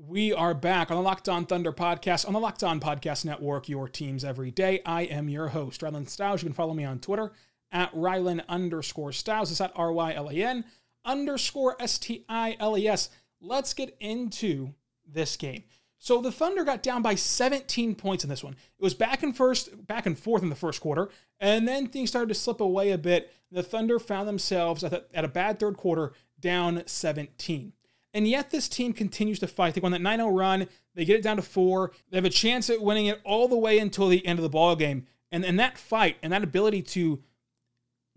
We 0.00 0.32
are 0.32 0.54
back 0.54 0.92
on 0.92 0.96
the 0.96 1.02
Locked 1.02 1.28
On 1.28 1.44
Thunder 1.44 1.72
podcast 1.72 2.24
on 2.24 2.32
the 2.32 2.38
Locked 2.38 2.62
On 2.62 2.78
Podcast 2.78 3.24
Network, 3.24 3.68
your 3.68 3.88
teams 3.88 4.22
every 4.22 4.52
day. 4.52 4.80
I 4.86 5.02
am 5.02 5.28
your 5.28 5.48
host, 5.48 5.80
Rylan 5.80 6.08
Stiles. 6.08 6.40
You 6.40 6.46
can 6.46 6.54
follow 6.54 6.72
me 6.72 6.84
on 6.84 7.00
Twitter 7.00 7.32
at 7.72 7.92
Rylan 7.92 8.46
underscore 8.48 9.10
Stiles. 9.10 9.50
It's 9.50 9.60
at 9.60 9.72
R 9.74 9.92
Y 9.92 10.14
L 10.14 10.28
A 10.28 10.34
N 10.34 10.64
underscore 11.04 11.74
S 11.80 11.98
T 11.98 12.24
I 12.28 12.56
L 12.60 12.78
E 12.78 12.86
S. 12.86 13.10
Let's 13.40 13.74
get 13.74 13.96
into 13.98 14.72
this 15.04 15.36
game. 15.36 15.64
So 15.98 16.20
the 16.20 16.30
Thunder 16.30 16.62
got 16.62 16.84
down 16.84 17.02
by 17.02 17.16
17 17.16 17.96
points 17.96 18.22
in 18.22 18.30
this 18.30 18.44
one. 18.44 18.52
It 18.52 18.82
was 18.82 18.94
back 18.94 19.24
and 19.24 19.36
first, 19.36 19.84
back 19.84 20.06
and 20.06 20.16
forth 20.16 20.44
in 20.44 20.48
the 20.48 20.54
first 20.54 20.80
quarter, 20.80 21.08
and 21.40 21.66
then 21.66 21.88
things 21.88 22.10
started 22.10 22.28
to 22.28 22.36
slip 22.36 22.60
away 22.60 22.92
a 22.92 22.98
bit. 22.98 23.32
The 23.50 23.64
Thunder 23.64 23.98
found 23.98 24.28
themselves 24.28 24.84
at, 24.84 24.92
the, 24.92 25.04
at 25.12 25.24
a 25.24 25.28
bad 25.28 25.58
third 25.58 25.76
quarter, 25.76 26.12
down 26.38 26.84
17. 26.86 27.72
And 28.14 28.26
yet 28.26 28.50
this 28.50 28.68
team 28.68 28.92
continues 28.92 29.38
to 29.40 29.46
fight. 29.46 29.74
They 29.74 29.80
go 29.80 29.86
on 29.86 29.92
that 29.92 30.00
9-0 30.00 30.36
run. 30.36 30.66
They 30.94 31.04
get 31.04 31.16
it 31.16 31.22
down 31.22 31.36
to 31.36 31.42
four. 31.42 31.92
They 32.10 32.16
have 32.16 32.24
a 32.24 32.30
chance 32.30 32.70
at 32.70 32.80
winning 32.80 33.06
it 33.06 33.20
all 33.24 33.48
the 33.48 33.58
way 33.58 33.78
until 33.78 34.08
the 34.08 34.26
end 34.26 34.38
of 34.38 34.42
the 34.42 34.48
ball 34.48 34.76
game. 34.76 35.06
And, 35.30 35.44
and 35.44 35.60
that 35.60 35.76
fight 35.76 36.16
and 36.22 36.32
that 36.32 36.42
ability 36.42 36.82
to 36.82 37.22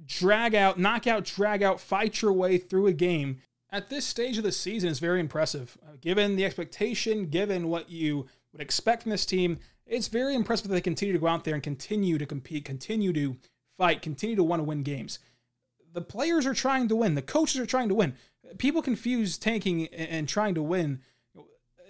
drag 0.05 0.55
out, 0.55 0.79
knock 0.79 1.07
out, 1.07 1.25
drag 1.25 1.61
out, 1.61 1.79
fight 1.79 2.21
your 2.21 2.31
way 2.33 2.57
through 2.57 2.87
a 2.87 2.93
game 2.93 3.41
at 3.71 3.89
this 3.89 4.05
stage 4.05 4.37
of 4.37 4.43
the 4.43 4.51
season 4.51 4.89
is 4.89 4.99
very 4.99 5.19
impressive. 5.19 5.77
Uh, 5.83 5.93
given 6.01 6.35
the 6.35 6.45
expectation, 6.45 7.27
given 7.27 7.69
what 7.69 7.89
you 7.89 8.27
would 8.51 8.61
expect 8.61 9.03
from 9.03 9.11
this 9.11 9.25
team, 9.25 9.59
it's 9.85 10.07
very 10.07 10.35
impressive 10.35 10.67
that 10.67 10.73
they 10.73 10.81
continue 10.81 11.13
to 11.13 11.19
go 11.19 11.27
out 11.27 11.43
there 11.43 11.53
and 11.53 11.63
continue 11.63 12.17
to 12.17 12.25
compete, 12.25 12.65
continue 12.65 13.13
to 13.13 13.37
fight, 13.77 14.01
continue 14.01 14.35
to 14.35 14.43
want 14.43 14.59
to 14.59 14.63
win 14.65 14.83
games. 14.83 15.19
The 15.93 16.01
players 16.01 16.45
are 16.45 16.53
trying 16.53 16.87
to 16.89 16.95
win. 16.95 17.15
The 17.15 17.21
coaches 17.21 17.59
are 17.59 17.65
trying 17.65 17.89
to 17.89 17.95
win. 17.95 18.15
People 18.57 18.81
confuse 18.81 19.37
tanking 19.37 19.87
and 19.87 20.27
trying 20.27 20.55
to 20.55 20.63
win. 20.63 21.01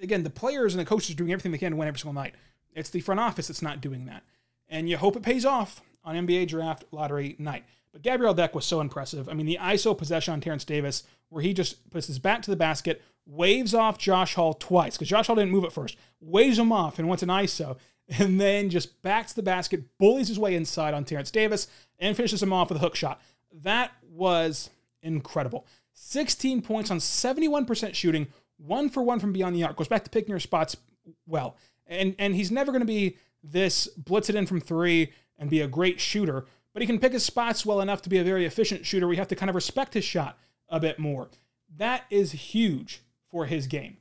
Again, 0.02 0.24
the 0.24 0.30
players 0.30 0.74
and 0.74 0.82
the 0.82 0.86
coaches 0.86 1.12
are 1.12 1.18
doing 1.18 1.32
everything 1.32 1.52
they 1.52 1.58
can 1.58 1.72
to 1.72 1.78
win 1.78 1.88
every 1.88 2.00
single 2.00 2.14
night. 2.14 2.36
It's 2.74 2.90
the 2.90 3.02
front 3.02 3.20
office 3.20 3.48
that's 3.48 3.62
not 3.62 3.82
doing 3.82 4.06
that. 4.06 4.24
And 4.70 4.90
you 4.90 4.98
hope 4.98 5.16
it 5.16 5.24
pays 5.24 5.46
off 5.46 5.82
on 6.04 6.16
NBA 6.16 6.48
draft 6.48 6.86
lottery 6.92 7.36
night. 7.38 7.66
But 7.92 8.02
Gabriel 8.02 8.34
Deck 8.34 8.56
was 8.56 8.66
so 8.66 8.80
impressive. 8.80 9.28
I 9.28 9.34
mean, 9.34 9.46
the 9.46 9.60
ISO 9.62 9.98
possession 9.98 10.34
on 10.34 10.42
Terence 10.42 10.64
Davis, 10.64 11.04
where 11.30 11.44
he 11.44 11.54
just 11.54 11.90
puts 11.90 12.08
his 12.08 12.20
back 12.20 12.42
to 12.44 12.52
the 12.52 12.56
basket, 12.56 13.02
waves 13.26 13.74
off 13.74 13.98
Josh 13.98 14.36
Hall 14.36 14.54
twice, 14.54 14.96
because 14.96 15.10
Josh 15.10 15.28
Hall 15.28 15.36
didn't 15.36 15.52
move 15.52 15.66
at 15.66 15.74
first, 15.74 15.98
waves 16.22 16.58
him 16.58 16.72
off 16.72 17.00
and 17.00 17.08
wants 17.08 17.24
an 17.24 17.30
ISO, 17.30 17.78
and 18.08 18.40
then 18.40 18.70
just 18.70 19.02
backs 19.02 19.34
the 19.34 19.44
basket, 19.44 19.98
bullies 19.98 20.30
his 20.30 20.40
way 20.40 20.56
inside 20.56 20.94
on 20.94 21.04
Terence 21.04 21.32
Davis, 21.32 21.68
and 22.00 22.16
finishes 22.16 22.42
him 22.42 22.54
off 22.54 22.70
with 22.70 22.78
a 22.78 22.82
hook 22.82 22.96
shot. 22.96 23.22
That 23.52 23.92
was 24.10 24.70
incredible. 25.02 25.66
16 25.94 26.62
points 26.62 26.92
on 26.92 26.98
71% 26.98 27.94
shooting, 27.94 28.28
one 28.58 28.90
for 28.90 29.04
one 29.04 29.20
from 29.20 29.34
beyond 29.34 29.56
the 29.56 29.64
arc. 29.64 29.76
Goes 29.76 29.88
back 29.88 30.04
to 30.04 30.10
picking 30.10 30.30
your 30.30 30.40
spots 30.40 30.78
well. 31.26 31.58
And, 31.88 32.16
and 32.20 32.36
he's 32.36 32.52
never 32.52 32.72
going 32.72 32.82
to 32.82 32.86
be 32.86 33.18
this 33.44 33.88
blitz 33.88 34.30
it 34.30 34.36
in 34.36 34.46
from 34.46 34.62
three 34.62 35.12
and 35.38 35.50
be 35.50 35.62
a 35.62 35.68
great 35.68 36.00
shooter, 36.00 36.46
but 36.74 36.82
he 36.82 36.88
can 36.88 37.00
pick 37.00 37.14
his 37.14 37.26
spots 37.26 37.66
well 37.66 37.82
enough 37.82 38.02
to 38.04 38.10
be 38.10 38.20
a 38.20 38.24
very 38.24 38.46
efficient 38.46 38.86
shooter. 38.86 39.08
We 39.08 39.18
have 39.18 39.28
to 39.30 39.36
kind 39.36 39.50
of 39.50 39.56
respect 39.56 39.94
his 39.94 40.06
shot 40.06 40.38
a 40.70 40.80
bit 40.80 41.00
more. 41.00 41.30
That 41.78 42.04
is 42.10 42.32
huge 42.32 43.02
for 43.30 43.46
his 43.46 43.68
game. 43.68 43.98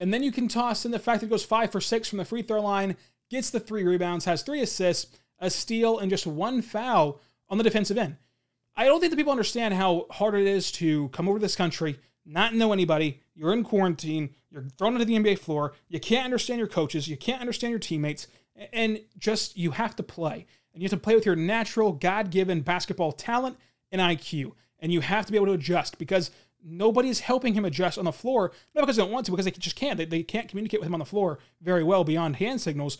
And 0.00 0.12
then 0.12 0.22
you 0.22 0.32
can 0.32 0.48
toss 0.48 0.84
in 0.84 0.90
the 0.90 0.98
fact 0.98 1.20
that 1.20 1.26
he 1.26 1.30
goes 1.30 1.44
five 1.44 1.72
for 1.72 1.80
six 1.80 2.08
from 2.08 2.18
the 2.18 2.24
free 2.24 2.42
throw 2.42 2.60
line, 2.60 2.96
gets 3.30 3.50
the 3.50 3.60
three 3.60 3.84
rebounds, 3.84 4.24
has 4.24 4.42
three 4.42 4.60
assists, 4.60 5.16
a 5.38 5.50
steal, 5.50 5.98
and 5.98 6.10
just 6.10 6.26
one 6.26 6.62
foul 6.62 7.20
on 7.48 7.58
the 7.58 7.64
defensive 7.64 7.98
end. 7.98 8.16
I 8.76 8.84
don't 8.84 9.00
think 9.00 9.10
that 9.10 9.16
people 9.16 9.32
understand 9.32 9.72
how 9.74 10.06
hard 10.10 10.34
it 10.34 10.46
is 10.46 10.70
to 10.72 11.08
come 11.08 11.28
over 11.28 11.38
to 11.38 11.42
this 11.42 11.56
country, 11.56 11.98
not 12.26 12.54
know 12.54 12.72
anybody, 12.72 13.22
you're 13.34 13.52
in 13.52 13.64
quarantine, 13.64 14.34
you're 14.50 14.64
thrown 14.76 14.92
into 14.94 15.06
the 15.06 15.14
NBA 15.14 15.38
floor, 15.38 15.72
you 15.88 15.98
can't 15.98 16.26
understand 16.26 16.58
your 16.58 16.68
coaches, 16.68 17.08
you 17.08 17.16
can't 17.16 17.40
understand 17.40 17.70
your 17.70 17.78
teammates, 17.78 18.26
and 18.72 19.00
just 19.18 19.56
you 19.56 19.70
have 19.70 19.96
to 19.96 20.02
play. 20.02 20.46
And 20.74 20.82
you 20.82 20.86
have 20.86 20.98
to 20.98 21.02
play 21.02 21.14
with 21.14 21.24
your 21.24 21.36
natural, 21.36 21.92
God 21.92 22.30
given 22.30 22.60
basketball 22.60 23.12
talent 23.12 23.56
and 23.90 24.00
IQ. 24.00 24.52
And 24.78 24.92
you 24.92 25.00
have 25.00 25.24
to 25.24 25.32
be 25.32 25.36
able 25.36 25.46
to 25.46 25.52
adjust 25.52 25.98
because 25.98 26.30
nobody 26.62 27.08
is 27.08 27.20
helping 27.20 27.54
him 27.54 27.64
adjust 27.64 27.96
on 27.98 28.04
the 28.04 28.12
floor, 28.12 28.52
not 28.74 28.82
because 28.82 28.96
they 28.96 29.02
don't 29.02 29.12
want 29.12 29.24
to, 29.24 29.32
because 29.32 29.46
they 29.46 29.52
just 29.52 29.76
can't. 29.76 29.96
They, 29.96 30.04
they 30.04 30.22
can't 30.22 30.48
communicate 30.48 30.80
with 30.80 30.86
him 30.86 30.94
on 30.94 30.98
the 30.98 31.06
floor 31.06 31.38
very 31.62 31.82
well 31.82 32.04
beyond 32.04 32.36
hand 32.36 32.60
signals. 32.60 32.98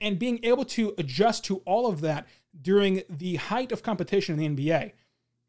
And 0.00 0.18
being 0.18 0.38
able 0.44 0.64
to 0.66 0.94
adjust 0.96 1.44
to 1.46 1.56
all 1.66 1.88
of 1.88 2.00
that 2.02 2.26
during 2.60 3.02
the 3.10 3.36
height 3.36 3.72
of 3.72 3.82
competition 3.82 4.38
in 4.38 4.54
the 4.54 4.70
NBA, 4.70 4.92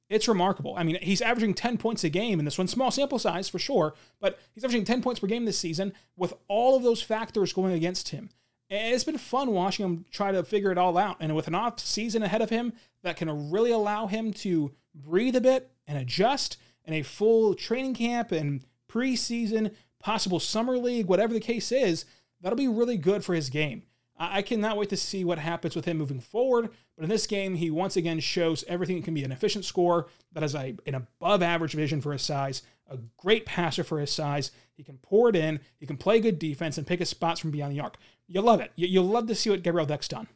it's 0.09 0.27
remarkable. 0.27 0.75
I 0.75 0.83
mean, 0.83 0.97
he's 1.01 1.21
averaging 1.21 1.53
10 1.53 1.77
points 1.77 2.03
a 2.03 2.09
game 2.09 2.39
in 2.39 2.45
this 2.45 2.57
one, 2.57 2.67
small 2.67 2.91
sample 2.91 3.19
size 3.19 3.47
for 3.47 3.59
sure, 3.59 3.93
but 4.19 4.39
he's 4.53 4.63
averaging 4.63 4.85
10 4.85 5.01
points 5.01 5.19
per 5.19 5.27
game 5.27 5.45
this 5.45 5.57
season 5.57 5.93
with 6.17 6.33
all 6.47 6.75
of 6.75 6.83
those 6.83 7.01
factors 7.01 7.53
going 7.53 7.73
against 7.73 8.09
him. 8.09 8.29
And 8.69 8.93
it's 8.93 9.03
been 9.03 9.17
fun 9.17 9.51
watching 9.51 9.85
him 9.85 10.05
try 10.11 10.31
to 10.31 10.43
figure 10.43 10.71
it 10.71 10.77
all 10.77 10.97
out. 10.97 11.17
And 11.19 11.35
with 11.35 11.47
an 11.47 11.55
off 11.55 11.79
season 11.79 12.23
ahead 12.23 12.41
of 12.41 12.49
him 12.49 12.73
that 13.03 13.17
can 13.17 13.51
really 13.51 13.71
allow 13.71 14.07
him 14.07 14.33
to 14.33 14.71
breathe 14.93 15.35
a 15.35 15.41
bit 15.41 15.71
and 15.87 15.97
adjust, 15.97 16.57
and 16.85 16.95
a 16.95 17.03
full 17.03 17.53
training 17.53 17.93
camp 17.93 18.31
and 18.31 18.65
preseason, 18.89 19.73
possible 19.99 20.39
summer 20.39 20.77
league, 20.77 21.05
whatever 21.05 21.33
the 21.33 21.39
case 21.39 21.71
is, 21.71 22.05
that'll 22.41 22.57
be 22.57 22.67
really 22.67 22.97
good 22.97 23.23
for 23.23 23.35
his 23.35 23.49
game. 23.49 23.83
I 24.17 24.41
cannot 24.41 24.75
wait 24.75 24.89
to 24.89 24.97
see 24.97 25.23
what 25.23 25.39
happens 25.39 25.75
with 25.75 25.85
him 25.85 25.97
moving 25.97 26.19
forward. 26.19 26.71
But 26.99 27.05
in 27.05 27.11
this 27.11 27.27
game, 27.27 27.55
he 27.55 27.71
once 27.71 27.95
again 27.95 28.19
shows 28.19 28.65
everything 28.67 28.97
it 28.97 29.05
can 29.05 29.13
be 29.13 29.23
an 29.23 29.31
efficient 29.31 29.63
score 29.63 30.07
that 30.33 30.43
has 30.43 30.53
a, 30.53 30.75
an 30.85 30.95
above 30.95 31.41
average 31.41 31.71
vision 31.71 32.01
for 32.01 32.11
his 32.11 32.23
size, 32.23 32.61
a 32.89 32.97
great 33.15 33.45
passer 33.45 33.85
for 33.85 34.01
his 34.01 34.11
size. 34.11 34.51
He 34.75 34.83
can 34.83 34.97
pour 34.97 35.29
it 35.29 35.35
in, 35.37 35.61
he 35.79 35.85
can 35.85 35.95
play 35.95 36.19
good 36.19 36.37
defense, 36.37 36.77
and 36.77 36.85
pick 36.85 36.99
his 36.99 37.07
spots 37.07 37.39
from 37.39 37.51
beyond 37.51 37.71
the 37.71 37.79
arc. 37.79 37.95
You 38.27 38.41
love 38.41 38.59
it. 38.59 38.73
You, 38.75 38.99
will 38.99 39.07
love 39.07 39.27
to 39.27 39.35
see 39.35 39.49
what 39.49 39.63
Gabriel 39.63 39.85
Deck's 39.85 40.09
done. 40.09 40.27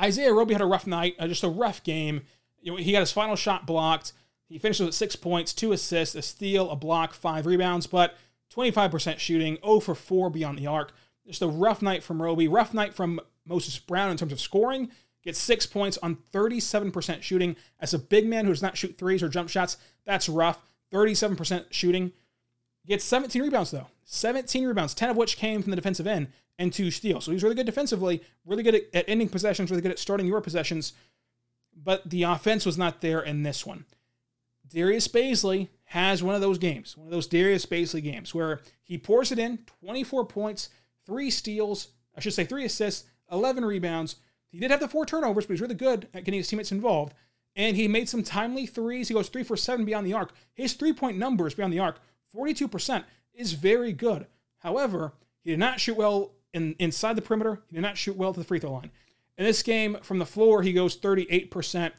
Isaiah 0.00 0.32
Roby 0.32 0.52
had 0.52 0.62
a 0.62 0.66
rough 0.66 0.86
night, 0.86 1.16
uh, 1.18 1.26
just 1.26 1.42
a 1.42 1.48
rough 1.48 1.82
game. 1.82 2.22
You 2.62 2.70
know, 2.70 2.78
he 2.78 2.92
got 2.92 3.00
his 3.00 3.10
final 3.10 3.34
shot 3.34 3.66
blocked. 3.66 4.12
He 4.48 4.60
finishes 4.60 4.86
with 4.86 4.94
six 4.94 5.16
points, 5.16 5.52
two 5.52 5.72
assists, 5.72 6.14
a 6.14 6.22
steal, 6.22 6.70
a 6.70 6.76
block, 6.76 7.14
five 7.14 7.46
rebounds, 7.46 7.88
but 7.88 8.16
25% 8.54 9.18
shooting, 9.18 9.58
0 9.60 9.80
for 9.80 9.96
4 9.96 10.30
beyond 10.30 10.56
the 10.56 10.68
arc. 10.68 10.92
Just 11.26 11.42
a 11.42 11.48
rough 11.48 11.82
night 11.82 12.04
from 12.04 12.22
Roby. 12.22 12.46
Rough 12.46 12.72
night 12.72 12.94
from 12.94 13.18
Moses 13.44 13.76
Brown 13.80 14.12
in 14.12 14.16
terms 14.16 14.30
of 14.30 14.40
scoring. 14.40 14.92
Gets 15.26 15.40
six 15.40 15.66
points 15.66 15.98
on 16.04 16.18
37% 16.32 17.20
shooting. 17.20 17.56
As 17.80 17.92
a 17.92 17.98
big 17.98 18.28
man 18.28 18.44
who 18.44 18.52
does 18.52 18.62
not 18.62 18.76
shoot 18.76 18.96
threes 18.96 19.24
or 19.24 19.28
jump 19.28 19.48
shots, 19.48 19.76
that's 20.04 20.28
rough. 20.28 20.62
37% 20.92 21.64
shooting. 21.70 22.12
Gets 22.86 23.02
17 23.04 23.42
rebounds, 23.42 23.72
though. 23.72 23.88
17 24.04 24.64
rebounds, 24.64 24.94
10 24.94 25.10
of 25.10 25.16
which 25.16 25.36
came 25.36 25.62
from 25.62 25.70
the 25.70 25.76
defensive 25.76 26.06
end 26.06 26.28
and 26.60 26.72
two 26.72 26.92
steals. 26.92 27.24
So 27.24 27.32
he's 27.32 27.42
really 27.42 27.56
good 27.56 27.66
defensively, 27.66 28.22
really 28.44 28.62
good 28.62 28.82
at, 28.94 29.08
ending 29.08 29.28
possessions, 29.28 29.68
really 29.68 29.82
good 29.82 29.90
at 29.90 29.98
starting 29.98 30.28
your 30.28 30.40
possessions. 30.40 30.92
But 31.74 32.08
the 32.08 32.22
offense 32.22 32.64
was 32.64 32.78
not 32.78 33.00
there 33.00 33.20
in 33.20 33.42
this 33.42 33.66
one. 33.66 33.84
Darius 34.68 35.08
Bazley 35.08 35.70
has 35.86 36.22
one 36.22 36.36
of 36.36 36.40
those 36.40 36.58
games, 36.58 36.96
one 36.96 37.08
of 37.08 37.12
those 37.12 37.26
Darius 37.26 37.66
Bazley 37.66 38.00
games 38.00 38.32
where 38.32 38.60
he 38.84 38.96
pours 38.96 39.32
it 39.32 39.40
in 39.40 39.58
24 39.80 40.24
points, 40.26 40.68
three 41.04 41.30
steals, 41.30 41.88
I 42.16 42.20
should 42.20 42.32
say 42.32 42.44
three 42.44 42.64
assists, 42.64 43.08
11 43.32 43.64
rebounds. 43.64 44.16
He 44.50 44.58
did 44.58 44.70
have 44.70 44.80
the 44.80 44.88
four 44.88 45.06
turnovers, 45.06 45.46
but 45.46 45.54
he's 45.54 45.60
really 45.60 45.74
good 45.74 46.08
at 46.14 46.24
getting 46.24 46.38
his 46.38 46.48
teammates 46.48 46.72
involved. 46.72 47.14
And 47.54 47.76
he 47.76 47.88
made 47.88 48.08
some 48.08 48.22
timely 48.22 48.66
threes. 48.66 49.08
He 49.08 49.14
goes 49.14 49.28
three 49.28 49.42
for 49.42 49.56
seven 49.56 49.84
beyond 49.84 50.06
the 50.06 50.12
arc. 50.12 50.32
His 50.54 50.74
three 50.74 50.92
point 50.92 51.18
numbers 51.18 51.54
beyond 51.54 51.72
the 51.72 51.78
arc, 51.78 52.00
42%, 52.34 53.04
is 53.34 53.54
very 53.54 53.92
good. 53.92 54.26
However, 54.58 55.12
he 55.42 55.50
did 55.50 55.58
not 55.58 55.80
shoot 55.80 55.96
well 55.96 56.32
in, 56.52 56.74
inside 56.78 57.16
the 57.16 57.22
perimeter. 57.22 57.62
He 57.70 57.76
did 57.76 57.82
not 57.82 57.96
shoot 57.96 58.16
well 58.16 58.32
to 58.32 58.40
the 58.40 58.46
free 58.46 58.58
throw 58.58 58.72
line. 58.72 58.90
In 59.38 59.44
this 59.44 59.62
game, 59.62 59.98
from 60.02 60.18
the 60.18 60.26
floor, 60.26 60.62
he 60.62 60.72
goes 60.72 60.96
38%. 60.96 61.92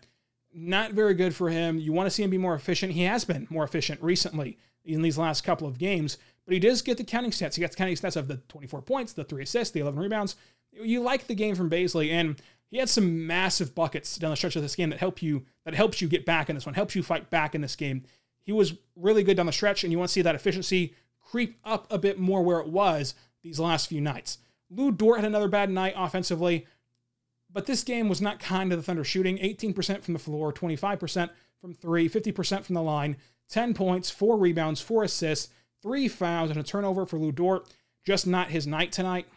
Not 0.53 0.93
very 0.93 1.13
good 1.13 1.35
for 1.35 1.49
him. 1.49 1.77
You 1.77 1.93
want 1.93 2.07
to 2.07 2.11
see 2.11 2.23
him 2.23 2.29
be 2.29 2.37
more 2.37 2.55
efficient. 2.55 2.93
He 2.93 3.03
has 3.03 3.25
been 3.25 3.47
more 3.49 3.63
efficient 3.63 4.01
recently 4.01 4.57
in 4.85 5.01
these 5.01 5.17
last 5.17 5.43
couple 5.43 5.67
of 5.67 5.77
games, 5.77 6.17
but 6.45 6.53
he 6.53 6.59
does 6.59 6.81
get 6.81 6.97
the 6.97 7.03
counting 7.03 7.31
stats. 7.31 7.55
He 7.55 7.61
got 7.61 7.71
the 7.71 7.77
counting 7.77 7.95
stats 7.95 8.15
of 8.15 8.27
the 8.27 8.37
24 8.47 8.81
points, 8.81 9.13
the 9.13 9.23
three 9.23 9.43
assists, 9.43 9.73
the 9.73 9.81
11 9.81 9.99
rebounds. 9.99 10.35
You 10.81 11.01
like 11.01 11.27
the 11.27 11.35
game 11.35 11.55
from 11.55 11.69
Bazley, 11.69 12.11
and 12.11 12.41
he 12.69 12.77
had 12.77 12.89
some 12.89 13.25
massive 13.25 13.73
buckets 13.73 14.17
down 14.17 14.31
the 14.31 14.37
stretch 14.37 14.55
of 14.55 14.61
this 14.61 14.75
game 14.75 14.89
that 14.89 14.99
help 14.99 15.21
you 15.21 15.45
that 15.65 15.73
helps 15.73 16.01
you 16.01 16.07
get 16.07 16.25
back 16.25 16.49
in 16.49 16.55
this 16.55 16.65
one, 16.65 16.75
helps 16.75 16.95
you 16.95 17.03
fight 17.03 17.29
back 17.29 17.55
in 17.55 17.61
this 17.61 17.75
game. 17.75 18.03
He 18.43 18.51
was 18.51 18.73
really 18.95 19.23
good 19.23 19.37
down 19.37 19.45
the 19.45 19.51
stretch, 19.51 19.83
and 19.83 19.91
you 19.91 19.97
want 19.97 20.09
to 20.09 20.13
see 20.13 20.21
that 20.21 20.35
efficiency 20.35 20.93
creep 21.19 21.57
up 21.65 21.91
a 21.91 21.97
bit 21.97 22.19
more 22.19 22.41
where 22.41 22.59
it 22.59 22.67
was 22.67 23.15
these 23.43 23.59
last 23.59 23.87
few 23.87 24.01
nights. 24.01 24.39
Lou 24.69 24.91
Dort 24.91 25.17
had 25.17 25.25
another 25.25 25.47
bad 25.47 25.69
night 25.69 25.93
offensively, 25.97 26.65
but 27.51 27.65
this 27.65 27.83
game 27.83 28.09
was 28.09 28.21
not 28.21 28.39
kind 28.39 28.69
to 28.69 28.75
the 28.75 28.83
Thunder 28.83 29.03
shooting 29.03 29.37
18% 29.37 30.03
from 30.03 30.13
the 30.13 30.19
floor, 30.19 30.51
25% 30.51 31.29
from 31.59 31.73
three, 31.73 32.09
50% 32.09 32.63
from 32.63 32.75
the 32.75 32.81
line, 32.81 33.17
10 33.49 33.73
points, 33.73 34.09
four 34.09 34.37
rebounds, 34.37 34.81
four 34.81 35.03
assists, 35.03 35.49
three 35.81 36.07
fouls 36.07 36.49
and 36.49 36.59
a 36.59 36.63
turnover 36.63 37.05
for 37.05 37.17
Lou 37.17 37.31
Dort. 37.31 37.67
Just 38.05 38.27
not 38.27 38.49
his 38.49 38.67
night 38.67 38.91
tonight. 38.91 39.27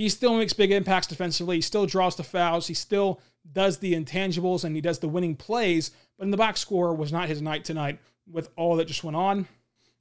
He 0.00 0.08
still 0.08 0.34
makes 0.34 0.54
big 0.54 0.72
impacts 0.72 1.08
defensively. 1.08 1.56
He 1.56 1.60
still 1.60 1.84
draws 1.84 2.16
the 2.16 2.24
fouls. 2.24 2.68
He 2.68 2.72
still 2.72 3.20
does 3.52 3.76
the 3.76 3.92
intangibles 3.92 4.64
and 4.64 4.74
he 4.74 4.80
does 4.80 4.98
the 4.98 5.10
winning 5.10 5.36
plays. 5.36 5.90
But 6.16 6.24
in 6.24 6.30
the 6.30 6.38
box 6.38 6.58
score 6.58 6.94
was 6.94 7.12
not 7.12 7.28
his 7.28 7.42
night 7.42 7.66
tonight 7.66 7.98
with 8.26 8.48
all 8.56 8.76
that 8.76 8.86
just 8.86 9.04
went 9.04 9.18
on. 9.18 9.46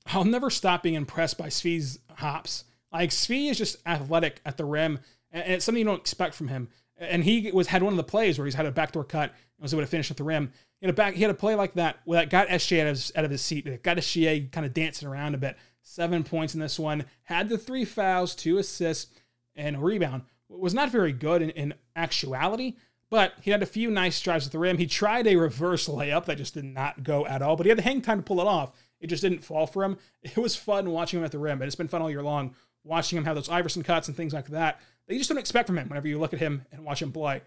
I'll 0.05 0.23
never 0.23 0.49
stop 0.49 0.83
being 0.83 0.95
impressed 0.95 1.37
by 1.37 1.47
Svi's 1.47 1.99
hops. 2.13 2.63
Like 2.93 3.09
Svi 3.09 3.49
is 3.49 3.57
just 3.57 3.75
athletic 3.85 4.39
at 4.45 4.55
the 4.55 4.63
rim, 4.63 4.99
and 5.33 5.51
it's 5.51 5.65
something 5.65 5.79
you 5.79 5.85
don't 5.85 5.99
expect 5.99 6.33
from 6.33 6.47
him. 6.47 6.69
And 6.97 7.21
he 7.21 7.51
was 7.51 7.67
had 7.67 7.83
one 7.83 7.91
of 7.91 7.97
the 7.97 8.03
plays 8.05 8.39
where 8.39 8.45
he's 8.45 8.55
had 8.55 8.65
a 8.65 8.71
backdoor 8.71 9.03
cut 9.03 9.31
and 9.31 9.61
was 9.61 9.73
able 9.73 9.83
to 9.83 9.87
finish 9.87 10.09
at 10.09 10.15
the 10.15 10.23
rim. 10.23 10.53
He 10.79 10.85
had 10.85 10.93
a 10.93 10.95
back, 10.95 11.15
he 11.15 11.23
had 11.23 11.31
a 11.31 11.33
play 11.33 11.55
like 11.55 11.73
that 11.73 11.99
where 12.05 12.21
that 12.21 12.29
got 12.29 12.47
SGA 12.47 12.83
out 12.83 12.87
of 12.87 12.95
his, 12.95 13.11
out 13.17 13.25
of 13.25 13.31
his 13.31 13.41
seat. 13.41 13.67
It 13.67 13.83
got 13.83 13.97
SGA 13.97 14.49
kind 14.49 14.65
of 14.65 14.73
dancing 14.73 15.09
around 15.09 15.35
a 15.35 15.39
bit. 15.39 15.57
Seven 15.81 16.23
points 16.23 16.53
in 16.53 16.61
this 16.61 16.79
one. 16.79 17.03
Had 17.23 17.49
the 17.49 17.57
three 17.57 17.83
fouls, 17.83 18.33
two 18.33 18.59
assists, 18.59 19.11
and 19.59 19.75
a 19.75 19.79
rebound. 19.79 20.23
Was 20.49 20.73
not 20.73 20.91
very 20.91 21.13
good 21.13 21.41
in, 21.43 21.51
in 21.51 21.73
actuality, 21.95 22.75
but 23.09 23.33
he 23.41 23.51
had 23.51 23.61
a 23.61 23.67
few 23.67 23.91
nice 23.91 24.19
drives 24.19 24.45
at 24.45 24.51
the 24.51 24.59
rim. 24.59 24.77
He 24.77 24.87
tried 24.87 25.27
a 25.27 25.35
reverse 25.35 25.87
layup 25.87 26.25
that 26.25 26.37
just 26.37 26.55
did 26.55 26.65
not 26.65 27.03
go 27.03 27.25
at 27.27 27.41
all, 27.41 27.55
but 27.55 27.65
he 27.65 27.69
had 27.69 27.77
the 27.77 27.83
hang 27.83 28.01
time 28.01 28.17
to 28.17 28.23
pull 28.23 28.41
it 28.41 28.47
off. 28.47 28.71
It 28.99 29.07
just 29.07 29.21
didn't 29.21 29.43
fall 29.43 29.67
for 29.67 29.83
him. 29.83 29.97
It 30.23 30.37
was 30.37 30.55
fun 30.55 30.89
watching 30.89 31.19
him 31.19 31.25
at 31.25 31.31
the 31.31 31.39
rim, 31.39 31.59
but 31.59 31.67
it's 31.67 31.75
been 31.75 31.87
fun 31.87 32.01
all 32.01 32.09
year 32.09 32.23
long 32.23 32.55
watching 32.83 33.17
him 33.17 33.25
have 33.25 33.35
those 33.35 33.49
Iverson 33.49 33.83
cuts 33.83 34.07
and 34.07 34.17
things 34.17 34.33
like 34.33 34.47
that 34.47 34.79
that 35.07 35.13
you 35.13 35.19
just 35.19 35.29
don't 35.29 35.39
expect 35.39 35.67
from 35.67 35.77
him 35.77 35.89
whenever 35.89 36.07
you 36.07 36.19
look 36.19 36.33
at 36.33 36.39
him 36.39 36.65
and 36.71 36.85
watch 36.85 37.01
him 37.01 37.11
play. 37.11 37.41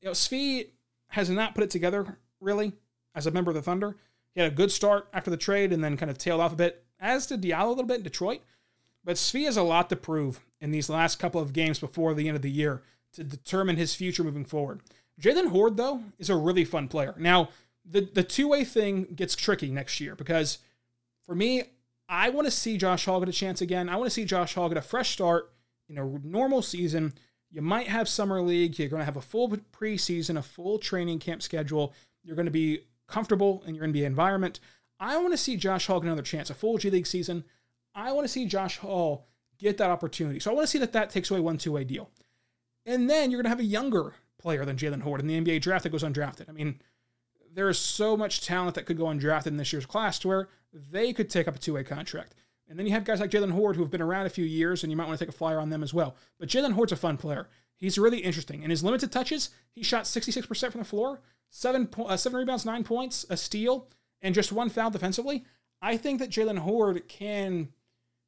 You 0.00 0.08
know, 0.08 0.12
Svi 0.12 0.68
has 1.08 1.30
not 1.30 1.54
put 1.54 1.64
it 1.64 1.70
together 1.70 2.18
really 2.40 2.72
as 3.14 3.26
a 3.26 3.30
member 3.30 3.50
of 3.50 3.54
the 3.54 3.62
Thunder. 3.62 3.96
He 4.34 4.40
had 4.40 4.52
a 4.52 4.54
good 4.54 4.70
start 4.70 5.08
after 5.12 5.30
the 5.30 5.36
trade 5.36 5.72
and 5.72 5.84
then 5.84 5.96
kind 5.96 6.10
of 6.10 6.18
tailed 6.18 6.40
off 6.40 6.52
a 6.52 6.56
bit, 6.56 6.84
as 6.98 7.26
did 7.26 7.42
Diallo 7.42 7.66
a 7.66 7.68
little 7.68 7.84
bit 7.84 7.98
in 7.98 8.02
Detroit. 8.02 8.40
But 9.04 9.16
Svi 9.16 9.44
has 9.44 9.56
a 9.56 9.62
lot 9.62 9.88
to 9.90 9.96
prove 9.96 10.44
in 10.60 10.70
these 10.70 10.88
last 10.88 11.18
couple 11.18 11.40
of 11.40 11.52
games 11.52 11.78
before 11.78 12.14
the 12.14 12.28
end 12.28 12.36
of 12.36 12.42
the 12.42 12.50
year 12.50 12.82
to 13.12 13.24
determine 13.24 13.76
his 13.76 13.94
future 13.94 14.24
moving 14.24 14.44
forward. 14.44 14.80
Jaylen 15.20 15.48
Hoard, 15.48 15.76
though, 15.76 16.02
is 16.18 16.30
a 16.30 16.36
really 16.36 16.64
fun 16.64 16.88
player. 16.88 17.14
Now, 17.18 17.50
the, 17.84 18.00
the 18.00 18.22
two 18.22 18.48
way 18.48 18.64
thing 18.64 19.04
gets 19.14 19.36
tricky 19.36 19.70
next 19.70 20.00
year 20.00 20.14
because 20.14 20.58
for 21.24 21.34
me, 21.34 21.64
I 22.08 22.30
want 22.30 22.46
to 22.46 22.50
see 22.50 22.76
Josh 22.76 23.04
Hall 23.04 23.20
get 23.20 23.28
a 23.28 23.32
chance 23.32 23.60
again. 23.60 23.88
I 23.88 23.96
want 23.96 24.06
to 24.06 24.14
see 24.14 24.24
Josh 24.24 24.54
Hall 24.54 24.68
get 24.68 24.78
a 24.78 24.82
fresh 24.82 25.10
start 25.10 25.52
in 25.88 25.98
a 25.98 26.04
normal 26.24 26.62
season. 26.62 27.14
You 27.50 27.62
might 27.62 27.88
have 27.88 28.08
summer 28.08 28.40
league. 28.42 28.78
You're 28.78 28.88
going 28.88 29.00
to 29.00 29.06
have 29.06 29.16
a 29.16 29.22
full 29.22 29.48
preseason, 29.48 30.36
a 30.36 30.42
full 30.42 30.78
training 30.78 31.18
camp 31.18 31.42
schedule. 31.42 31.94
You're 32.22 32.36
going 32.36 32.46
to 32.46 32.52
be 32.52 32.80
comfortable 33.06 33.62
in 33.66 33.74
your 33.74 33.86
NBA 33.86 34.04
environment. 34.04 34.60
I 34.98 35.16
want 35.18 35.32
to 35.32 35.38
see 35.38 35.56
Josh 35.56 35.86
Hall 35.86 36.00
get 36.00 36.06
another 36.06 36.22
chance, 36.22 36.50
a 36.50 36.54
full 36.54 36.78
G 36.78 36.90
League 36.90 37.06
season. 37.06 37.44
I 37.94 38.12
want 38.12 38.24
to 38.26 38.32
see 38.32 38.46
Josh 38.46 38.78
Hall 38.78 39.26
get 39.58 39.78
that 39.78 39.90
opportunity. 39.90 40.40
So 40.40 40.50
I 40.50 40.54
want 40.54 40.66
to 40.66 40.70
see 40.70 40.78
that 40.78 40.92
that 40.92 41.10
takes 41.10 41.30
away 41.30 41.40
one 41.40 41.58
two 41.58 41.72
way 41.72 41.84
deal. 41.84 42.10
And 42.84 43.10
then 43.10 43.30
you're 43.30 43.38
going 43.38 43.46
to 43.46 43.50
have 43.50 43.60
a 43.60 43.64
younger 43.64 44.14
player 44.38 44.64
than 44.64 44.76
Jaylen 44.76 45.02
Hoard 45.02 45.20
in 45.20 45.26
the 45.26 45.40
NBA 45.40 45.60
draft 45.60 45.82
that 45.82 45.90
goes 45.90 46.04
undrafted. 46.04 46.48
I 46.48 46.52
mean, 46.52 46.80
there 47.52 47.68
is 47.68 47.78
so 47.78 48.16
much 48.16 48.44
talent 48.46 48.74
that 48.74 48.86
could 48.86 48.98
go 48.98 49.06
undrafted 49.06 49.48
in 49.48 49.56
this 49.56 49.72
year's 49.72 49.86
class 49.86 50.18
to 50.20 50.28
where 50.28 50.48
they 50.72 51.12
could 51.12 51.30
take 51.30 51.48
up 51.48 51.56
a 51.56 51.58
two 51.58 51.74
way 51.74 51.84
contract. 51.84 52.34
And 52.68 52.78
then 52.78 52.86
you 52.86 52.92
have 52.92 53.04
guys 53.04 53.20
like 53.20 53.30
Jaylen 53.30 53.52
Hoard 53.52 53.76
who 53.76 53.82
have 53.82 53.90
been 53.90 54.02
around 54.02 54.26
a 54.26 54.30
few 54.30 54.44
years, 54.44 54.82
and 54.82 54.90
you 54.90 54.96
might 54.96 55.06
want 55.06 55.18
to 55.18 55.24
take 55.24 55.34
a 55.34 55.36
flyer 55.36 55.60
on 55.60 55.70
them 55.70 55.82
as 55.82 55.94
well. 55.94 56.16
But 56.38 56.48
Jaylen 56.48 56.72
Hoard's 56.72 56.92
a 56.92 56.96
fun 56.96 57.16
player. 57.16 57.48
He's 57.76 57.98
really 57.98 58.18
interesting. 58.18 58.62
In 58.62 58.70
his 58.70 58.82
limited 58.82 59.12
touches, 59.12 59.50
he 59.70 59.82
shot 59.82 60.04
66% 60.04 60.72
from 60.72 60.80
the 60.80 60.84
floor, 60.84 61.20
seven, 61.50 61.88
uh, 61.98 62.16
seven 62.16 62.38
rebounds, 62.38 62.64
nine 62.64 62.84
points, 62.84 63.24
a 63.30 63.36
steal, 63.36 63.88
and 64.20 64.34
just 64.34 64.50
one 64.52 64.68
foul 64.68 64.90
defensively. 64.90 65.44
I 65.80 65.96
think 65.96 66.18
that 66.18 66.30
Jaylen 66.30 66.58
Hoard 66.58 67.06
can 67.08 67.68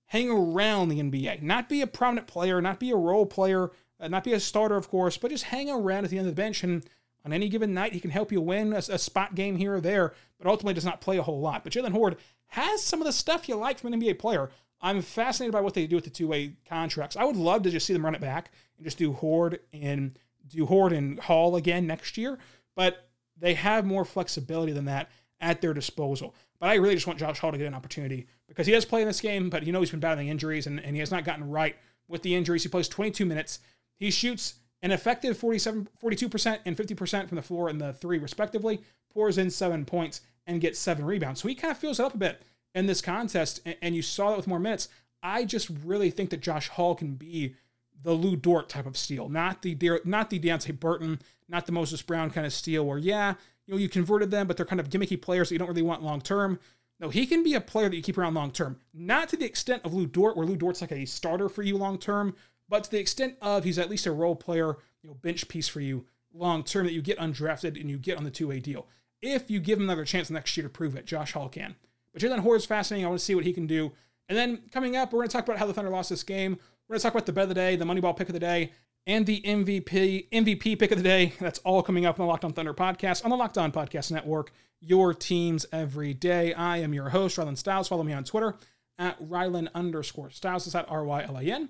hang 0.08 0.30
around 0.30 0.88
the 0.88 1.00
NBA, 1.00 1.42
not 1.42 1.68
be 1.68 1.80
a 1.80 1.86
prominent 1.86 2.26
player, 2.26 2.60
not 2.60 2.80
be 2.80 2.90
a 2.90 2.96
role 2.96 3.26
player, 3.26 3.70
uh, 4.00 4.08
not 4.08 4.24
be 4.24 4.32
a 4.32 4.40
starter, 4.40 4.76
of 4.76 4.88
course, 4.88 5.16
but 5.16 5.30
just 5.30 5.44
hang 5.44 5.70
around 5.70 6.04
at 6.04 6.10
the 6.10 6.18
end 6.18 6.26
of 6.26 6.34
the 6.34 6.40
bench. 6.40 6.64
And 6.64 6.84
on 7.24 7.32
any 7.32 7.48
given 7.48 7.74
night, 7.74 7.92
he 7.92 8.00
can 8.00 8.10
help 8.10 8.32
you 8.32 8.40
win 8.40 8.72
a, 8.72 8.78
a 8.78 8.98
spot 8.98 9.34
game 9.34 9.56
here 9.56 9.74
or 9.74 9.80
there, 9.80 10.14
but 10.38 10.48
ultimately 10.48 10.74
does 10.74 10.84
not 10.84 11.00
play 11.00 11.18
a 11.18 11.22
whole 11.22 11.40
lot. 11.40 11.62
But 11.62 11.72
Jaylen 11.72 11.92
Hoard 11.92 12.16
has 12.48 12.82
some 12.82 13.00
of 13.00 13.06
the 13.06 13.12
stuff 13.12 13.48
you 13.48 13.56
like 13.56 13.78
from 13.78 13.92
an 13.92 14.00
NBA 14.00 14.18
player. 14.18 14.50
I'm 14.80 15.02
fascinated 15.02 15.52
by 15.52 15.60
what 15.60 15.74
they 15.74 15.86
do 15.86 15.96
with 15.96 16.04
the 16.04 16.10
two-way 16.10 16.54
contracts. 16.68 17.16
I 17.16 17.24
would 17.24 17.36
love 17.36 17.62
to 17.62 17.70
just 17.70 17.86
see 17.86 17.92
them 17.92 18.04
run 18.04 18.14
it 18.14 18.20
back 18.20 18.50
and 18.76 18.84
just 18.84 18.98
do 18.98 19.12
Hoard 19.12 19.60
and 19.72 20.18
do 20.46 20.64
Hoard 20.64 20.92
and 20.92 21.18
Hall 21.18 21.56
again 21.56 21.86
next 21.86 22.16
year, 22.16 22.38
but 22.74 23.08
they 23.36 23.54
have 23.54 23.84
more 23.84 24.04
flexibility 24.04 24.72
than 24.72 24.86
that 24.86 25.10
at 25.40 25.60
their 25.60 25.74
disposal. 25.74 26.34
But 26.58 26.70
I 26.70 26.74
really 26.74 26.94
just 26.94 27.06
want 27.06 27.18
Josh 27.18 27.38
Hall 27.38 27.52
to 27.52 27.58
get 27.58 27.66
an 27.66 27.74
opportunity 27.74 28.26
because 28.48 28.66
he 28.66 28.72
does 28.72 28.84
play 28.84 29.02
in 29.02 29.06
this 29.06 29.20
game, 29.20 29.50
but 29.50 29.64
you 29.64 29.72
know 29.72 29.80
he's 29.80 29.90
been 29.90 30.00
battling 30.00 30.28
injuries 30.28 30.66
and, 30.66 30.80
and 30.80 30.94
he 30.94 31.00
has 31.00 31.10
not 31.10 31.24
gotten 31.24 31.48
right 31.48 31.76
with 32.08 32.22
the 32.22 32.34
injuries. 32.34 32.62
He 32.62 32.68
plays 32.68 32.88
22 32.88 33.24
minutes. 33.24 33.60
He 33.96 34.10
shoots 34.10 34.54
an 34.82 34.90
effective 34.90 35.36
47, 35.36 35.88
42% 36.02 36.58
and 36.64 36.76
50% 36.76 37.28
from 37.28 37.36
the 37.36 37.42
floor 37.42 37.68
and 37.68 37.80
the 37.80 37.92
three, 37.92 38.18
respectively, 38.18 38.80
pours 39.12 39.38
in 39.38 39.50
seven 39.50 39.84
points 39.84 40.20
and 40.46 40.60
gets 40.60 40.78
seven 40.78 41.04
rebounds. 41.04 41.40
So 41.40 41.48
he 41.48 41.54
kind 41.54 41.72
of 41.72 41.78
fills 41.78 42.00
it 42.00 42.04
up 42.04 42.14
a 42.14 42.18
bit 42.18 42.42
in 42.74 42.86
this 42.86 43.00
contest, 43.00 43.60
and 43.82 43.94
you 43.94 44.02
saw 44.02 44.30
that 44.30 44.36
with 44.36 44.46
more 44.46 44.60
minutes. 44.60 44.88
I 45.22 45.44
just 45.44 45.70
really 45.84 46.10
think 46.10 46.30
that 46.30 46.40
Josh 46.40 46.68
Hall 46.68 46.94
can 46.94 47.14
be 47.14 47.54
the 48.02 48.12
Lou 48.12 48.36
Dort 48.36 48.68
type 48.68 48.86
of 48.86 48.96
steal, 48.96 49.28
not 49.28 49.62
the 49.62 49.76
not 50.04 50.30
the 50.30 50.38
Deonte 50.38 50.78
Burton, 50.78 51.20
not 51.48 51.66
the 51.66 51.72
Moses 51.72 52.02
Brown 52.02 52.30
kind 52.30 52.46
of 52.46 52.52
steal 52.52 52.86
where 52.86 52.98
yeah, 52.98 53.34
you 53.66 53.74
know 53.74 53.78
you 53.78 53.88
converted 53.88 54.30
them, 54.30 54.46
but 54.46 54.56
they're 54.56 54.66
kind 54.66 54.80
of 54.80 54.90
gimmicky 54.90 55.20
players 55.20 55.48
that 55.48 55.54
you 55.54 55.58
don't 55.58 55.68
really 55.68 55.82
want 55.82 56.02
long 56.02 56.20
term. 56.20 56.58
No, 57.00 57.10
he 57.10 57.26
can 57.26 57.44
be 57.44 57.54
a 57.54 57.60
player 57.60 57.88
that 57.88 57.96
you 57.96 58.02
keep 58.02 58.18
around 58.18 58.34
long 58.34 58.50
term, 58.50 58.78
not 58.92 59.28
to 59.30 59.36
the 59.36 59.44
extent 59.44 59.84
of 59.84 59.94
Lou 59.94 60.06
Dort, 60.06 60.36
where 60.36 60.46
Lou 60.46 60.56
Dort's 60.56 60.80
like 60.80 60.92
a 60.92 61.04
starter 61.04 61.48
for 61.48 61.62
you 61.62 61.76
long 61.76 61.98
term, 61.98 62.34
but 62.68 62.84
to 62.84 62.90
the 62.90 62.98
extent 62.98 63.36
of 63.40 63.64
he's 63.64 63.78
at 63.78 63.90
least 63.90 64.06
a 64.06 64.12
role 64.12 64.36
player, 64.36 64.76
you 65.02 65.08
know, 65.08 65.14
bench 65.14 65.48
piece 65.48 65.68
for 65.68 65.80
you 65.80 66.06
long 66.32 66.62
term 66.62 66.86
that 66.86 66.92
you 66.92 67.02
get 67.02 67.18
undrafted 67.18 67.80
and 67.80 67.90
you 67.90 67.98
get 67.98 68.18
on 68.18 68.24
the 68.24 68.30
two 68.30 68.48
way 68.48 68.60
deal. 68.60 68.86
If 69.22 69.50
you 69.50 69.60
give 69.60 69.78
him 69.78 69.84
another 69.84 70.04
chance 70.04 70.30
next 70.30 70.56
year 70.56 70.64
to 70.64 70.70
prove 70.70 70.96
it, 70.96 71.06
Josh 71.06 71.32
Hall 71.32 71.48
can. 71.48 71.74
But 72.12 72.22
Jaylen 72.22 72.40
Hoard 72.40 72.58
is 72.58 72.66
fascinating. 72.66 73.04
I 73.04 73.08
want 73.08 73.18
to 73.18 73.24
see 73.24 73.34
what 73.34 73.44
he 73.44 73.52
can 73.52 73.66
do. 73.66 73.92
And 74.28 74.36
then 74.36 74.62
coming 74.70 74.96
up, 74.96 75.12
we're 75.12 75.20
going 75.20 75.28
to 75.28 75.32
talk 75.32 75.44
about 75.44 75.58
how 75.58 75.66
the 75.66 75.74
Thunder 75.74 75.90
lost 75.90 76.10
this 76.10 76.22
game. 76.22 76.58
We're 76.88 76.94
going 76.94 77.00
to 77.00 77.02
talk 77.02 77.12
about 77.12 77.26
the 77.26 77.32
bet 77.34 77.42
of 77.42 77.48
the 77.50 77.54
day, 77.54 77.76
the 77.76 77.84
Moneyball 77.84 78.16
pick 78.16 78.30
of 78.30 78.32
the 78.32 78.40
day, 78.40 78.72
and 79.06 79.26
the 79.26 79.42
MVP 79.42 80.30
MVP 80.30 80.78
pick 80.78 80.90
of 80.90 80.96
the 80.96 81.04
day. 81.04 81.34
That's 81.38 81.58
all 81.58 81.82
coming 81.82 82.06
up 82.06 82.18
on 82.18 82.24
the 82.24 82.30
Locked 82.30 82.46
On 82.46 82.52
Thunder 82.54 82.72
podcast 82.72 83.24
on 83.24 83.30
the 83.30 83.36
Locked 83.36 83.58
On 83.58 83.70
Podcast 83.70 84.10
Network. 84.10 84.52
Your 84.80 85.12
teams 85.12 85.66
every 85.70 86.14
day. 86.14 86.54
I 86.54 86.78
am 86.78 86.94
your 86.94 87.10
host, 87.10 87.36
Rylan 87.36 87.58
Stiles. 87.58 87.88
Follow 87.88 88.04
me 88.04 88.14
on 88.14 88.24
Twitter 88.24 88.56
at 88.98 89.20
Rylan 89.20 89.68
underscore 89.74 90.30
Stiles. 90.30 90.66
It's 90.66 90.74
at 90.74 90.88
R 90.88 91.04
Y 91.04 91.24
L 91.24 91.36
A 91.36 91.42
N 91.42 91.68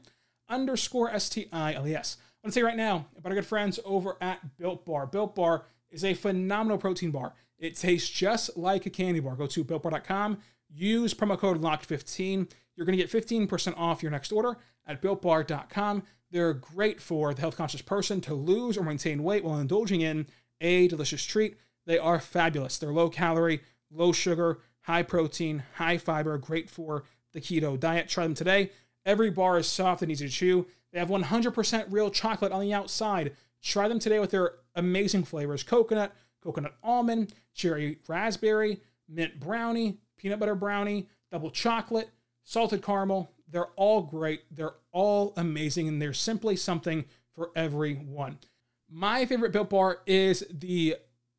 underscore 0.48 1.10
S 1.10 1.28
T 1.28 1.48
I 1.52 1.74
L 1.74 1.88
E 1.88 1.96
S. 1.96 2.16
I 2.20 2.46
want 2.46 2.54
to 2.54 2.60
say 2.60 2.62
right 2.62 2.76
now 2.76 3.06
about 3.16 3.32
our 3.32 3.34
good 3.34 3.46
friends 3.46 3.80
over 3.84 4.18
at 4.20 4.56
Built 4.56 4.86
Bar. 4.86 5.08
Built 5.08 5.34
Bar 5.34 5.64
is 5.90 6.04
a 6.04 6.14
phenomenal 6.14 6.78
protein 6.78 7.10
bar. 7.10 7.34
It 7.58 7.74
tastes 7.74 8.08
just 8.08 8.56
like 8.56 8.86
a 8.86 8.90
candy 8.90 9.18
bar. 9.18 9.34
Go 9.34 9.48
to 9.48 9.64
builtbar.com, 9.64 10.38
use 10.72 11.12
promo 11.12 11.36
code 11.36 11.60
LOCKED15. 11.60 12.48
You're 12.76 12.86
going 12.86 12.96
to 12.96 13.04
get 13.04 13.10
15% 13.10 13.74
off 13.76 14.04
your 14.04 14.12
next 14.12 14.30
order 14.30 14.56
at 14.88 15.00
builtbar.com. 15.00 16.02
They're 16.30 16.54
great 16.54 17.00
for 17.00 17.32
the 17.32 17.40
health 17.40 17.56
conscious 17.56 17.82
person 17.82 18.20
to 18.22 18.34
lose 18.34 18.76
or 18.76 18.82
maintain 18.82 19.22
weight 19.22 19.44
while 19.44 19.60
indulging 19.60 20.00
in 20.00 20.26
a 20.60 20.88
delicious 20.88 21.24
treat. 21.24 21.56
They 21.86 21.98
are 21.98 22.20
fabulous. 22.20 22.78
They're 22.78 22.92
low 22.92 23.08
calorie, 23.08 23.60
low 23.90 24.12
sugar, 24.12 24.58
high 24.82 25.02
protein, 25.02 25.62
high 25.74 25.98
fiber, 25.98 26.36
great 26.38 26.68
for 26.68 27.04
the 27.32 27.40
keto 27.40 27.78
diet. 27.78 28.08
Try 28.08 28.24
them 28.24 28.34
today. 28.34 28.70
Every 29.06 29.30
bar 29.30 29.58
is 29.58 29.66
soft 29.66 30.02
and 30.02 30.10
easy 30.10 30.26
to 30.26 30.32
chew. 30.32 30.66
They 30.92 30.98
have 30.98 31.08
100% 31.08 31.86
real 31.90 32.10
chocolate 32.10 32.52
on 32.52 32.60
the 32.60 32.74
outside. 32.74 33.32
Try 33.62 33.88
them 33.88 33.98
today 33.98 34.18
with 34.18 34.30
their 34.30 34.52
amazing 34.74 35.24
flavors 35.24 35.62
coconut, 35.62 36.14
coconut 36.42 36.74
almond, 36.82 37.32
cherry 37.54 37.98
raspberry, 38.06 38.80
mint 39.08 39.40
brownie, 39.40 39.98
peanut 40.16 40.38
butter 40.38 40.54
brownie, 40.54 41.08
double 41.30 41.50
chocolate, 41.50 42.10
salted 42.44 42.82
caramel. 42.82 43.30
They're 43.50 43.70
all 43.76 44.02
great. 44.02 44.42
They're 44.50 44.74
all 44.92 45.32
amazing, 45.36 45.88
and 45.88 46.00
they're 46.00 46.12
simply 46.12 46.56
something 46.56 47.04
for 47.34 47.50
everyone. 47.56 48.38
My 48.90 49.26
favorite 49.26 49.52
Built 49.52 49.70
Bar 49.70 50.00
is 50.06 50.44
the 50.50 50.96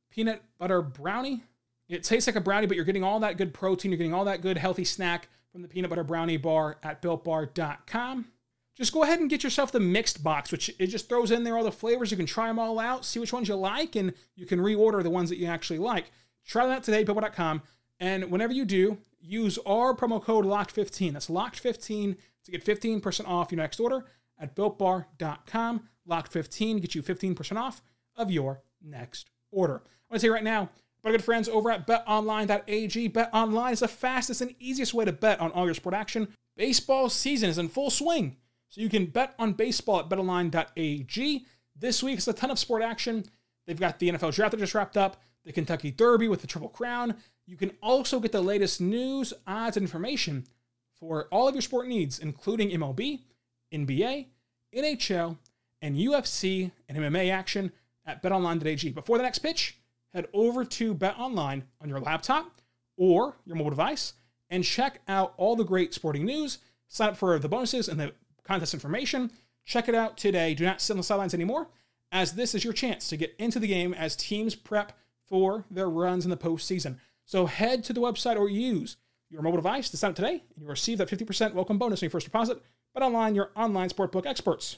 peanut 0.10 0.44
butter 0.58 0.82
brownie. 0.82 1.44
It 1.88 2.04
tastes 2.04 2.28
like 2.28 2.36
a 2.36 2.42
brownie, 2.42 2.68
but 2.68 2.76
you're 2.76 2.86
getting 2.86 3.04
all 3.04 3.20
that 3.22 3.38
good 3.38 3.54
protein. 3.54 3.92
You're 3.92 3.98
getting 3.98 4.14
all 4.14 4.26
that 4.26 4.42
good 4.42 4.58
healthy 4.58 4.86
snack 4.86 5.30
from 5.52 5.62
the 5.62 5.68
peanut 5.68 5.90
butter 5.90 6.04
brownie 6.04 6.38
bar 6.38 6.78
at 6.84 7.02
builtbar.com 7.02 8.26
just 8.80 8.94
go 8.94 9.04
ahead 9.04 9.20
and 9.20 9.30
get 9.30 9.44
yourself 9.44 9.74
the 9.74 9.80
mixed 9.82 10.24
box, 10.24 10.54
which 10.54 10.74
it 10.80 10.88
just 10.88 11.10
throws 11.10 11.32
in 11.32 11.44
there 11.44 11.58
all 11.58 11.66
the 11.66 11.72
flavors. 11.72 12.12
You 12.12 12.18
can 12.18 12.26
try 12.26 12.48
them 12.48 12.58
all 12.58 12.80
out, 12.80 13.04
see 13.04 13.20
which 13.20 13.34
ones 13.34 13.50
you 13.50 13.56
like, 13.56 13.98
and 13.98 14.14
you 14.36 14.46
can 14.46 14.60
reorder 14.60 15.04
the 15.04 15.10
ones 15.10 15.30
that 15.30 15.38
you 15.38 15.48
actually 15.48 15.80
like. 15.80 16.12
Try 16.46 16.66
that 16.66 16.82
today, 16.82 17.04
builtbar.com. 17.04 17.62
And 18.00 18.32
whenever 18.32 18.54
you 18.54 18.66
do, 18.66 18.98
use 19.20 19.58
our 19.66 19.94
promo 19.96 20.22
code 20.22 20.46
LOCKED15. 20.46 21.14
That's 21.14 21.30
LOCKED15 21.30 22.16
to 22.46 22.52
get 22.52 22.66
15% 22.66 23.28
off 23.28 23.52
your 23.52 23.58
next 23.58 23.80
order 23.80 24.06
at 24.40 24.56
builtbar.com. 24.56 25.90
LOCKED15 26.08 26.82
get 26.82 26.96
you 26.96 27.04
15% 27.04 27.58
off 27.58 27.82
of 28.16 28.32
your 28.32 28.62
next 28.82 29.30
order. 29.52 29.76
I 29.76 30.14
want 30.14 30.14
to 30.14 30.20
say 30.20 30.30
right 30.30 30.44
now, 30.44 30.70
my 31.04 31.12
good 31.12 31.24
friends 31.24 31.48
over 31.48 31.72
at 31.72 31.88
betonline.ag. 31.88 33.10
BetOnline 33.10 33.72
is 33.72 33.80
the 33.80 33.88
fastest 33.88 34.42
and 34.42 34.54
easiest 34.60 34.94
way 34.94 35.06
to 35.06 35.12
bet 35.14 35.40
on 35.40 35.52
all 35.52 35.66
your 35.66 35.74
sport 35.74 35.96
action 35.96 36.28
Baseball 36.60 37.08
season 37.08 37.50
is 37.50 37.58
in 37.58 37.70
full 37.70 37.90
swing, 37.90 38.36
so 38.68 38.82
you 38.82 38.90
can 38.90 39.06
bet 39.06 39.34
on 39.40 39.54
baseball 39.54 40.02
at 40.02 40.10
betonline.ag. 40.10 41.46
This 41.74 42.04
week 42.04 42.18
is 42.18 42.28
a 42.28 42.34
ton 42.34 42.52
of 42.52 42.60
sport 42.60 42.84
action. 42.84 43.24
They've 43.70 43.80
got 43.80 44.00
the 44.00 44.10
NFL 44.10 44.34
draft 44.34 44.50
that 44.50 44.58
just 44.58 44.74
wrapped 44.74 44.98
up, 44.98 45.22
the 45.46 45.54
Kentucky 45.54 45.92
Derby 45.92 46.28
with 46.28 46.42
the 46.42 46.48
Triple 46.48 46.70
Crown. 46.70 47.14
You 47.46 47.56
can 47.56 47.72
also 47.84 48.20
get 48.20 48.32
the 48.32 48.42
latest 48.42 48.82
news, 48.82 49.32
odds, 49.46 49.78
and 49.78 49.84
information 49.84 50.48
for 51.00 51.28
all 51.32 51.48
of 51.48 51.54
your 51.54 51.62
sport 51.62 51.88
needs, 51.88 52.18
including 52.18 52.72
MLB, 52.72 53.20
NBA, 53.72 54.26
NHL, 54.76 55.38
and 55.84 55.96
UFC 55.96 56.72
and 56.90 56.98
MMA 56.98 57.32
action 57.32 57.72
at 58.08 58.24
betonline.ag. 58.24 58.90
Before 58.90 59.18
the 59.18 59.24
next 59.24 59.38
pitch, 59.38 59.78
head 60.14 60.26
over 60.34 60.66
to 60.66 60.96
BetOnline 60.96 61.62
on 61.80 61.90
your 61.90 62.00
laptop 62.00 62.52
or 62.98 63.38
your 63.46 63.56
mobile 63.56 63.70
device 63.70 64.14
and 64.50 64.64
check 64.64 65.00
out 65.08 65.36
all 65.38 65.56
the 65.56 65.64
great 65.64 65.94
sporting 65.94 66.26
news. 66.26 66.58
Sign 66.88 67.10
up 67.10 67.18
for 67.18 67.38
the 67.38 67.48
bonuses 67.48 67.88
and 67.88 68.00
the 68.00 68.14
contest 68.44 68.74
information. 68.74 69.30
Check 69.64 69.88
it 69.88 69.94
out 69.94 70.18
today. 70.18 70.56
Do 70.56 70.66
not 70.66 70.82
sit 70.82 70.94
on 70.94 70.98
the 70.98 71.04
sidelines 71.04 71.36
anymore, 71.36 71.70
as 72.12 72.34
this 72.34 72.56
is 72.56 72.64
your 72.64 72.74
chance 72.74 73.10
to 73.10 73.18
get 73.18 73.36
into 73.38 73.60
the 73.60 73.68
game 73.68 73.94
as 73.94 74.16
teams 74.16 74.56
prep 74.56 74.94
for 75.26 75.66
their 75.70 75.90
runs 75.90 76.26
in 76.26 76.32
the 76.32 76.38
postseason. 76.38 76.98
So 77.26 77.46
head 77.46 77.84
to 77.86 77.94
the 77.94 78.02
website 78.02 78.38
or 78.38 78.50
use 78.50 78.98
your 79.30 79.42
mobile 79.42 79.58
device 79.58 79.90
to 79.90 79.98
sign 79.98 80.12
up 80.12 80.16
today, 80.16 80.32
and 80.32 80.58
you'll 80.58 80.70
receive 80.70 80.98
that 80.98 81.10
50% 81.10 81.54
welcome 81.54 81.78
bonus 81.78 82.02
on 82.02 82.08
your 82.08 82.12
first 82.12 82.26
deposit. 82.26 82.62
Bet 82.94 83.04
online, 83.04 83.36
your 83.36 83.52
online 83.56 83.90
sportbook 83.90 84.26
experts. 84.26 84.78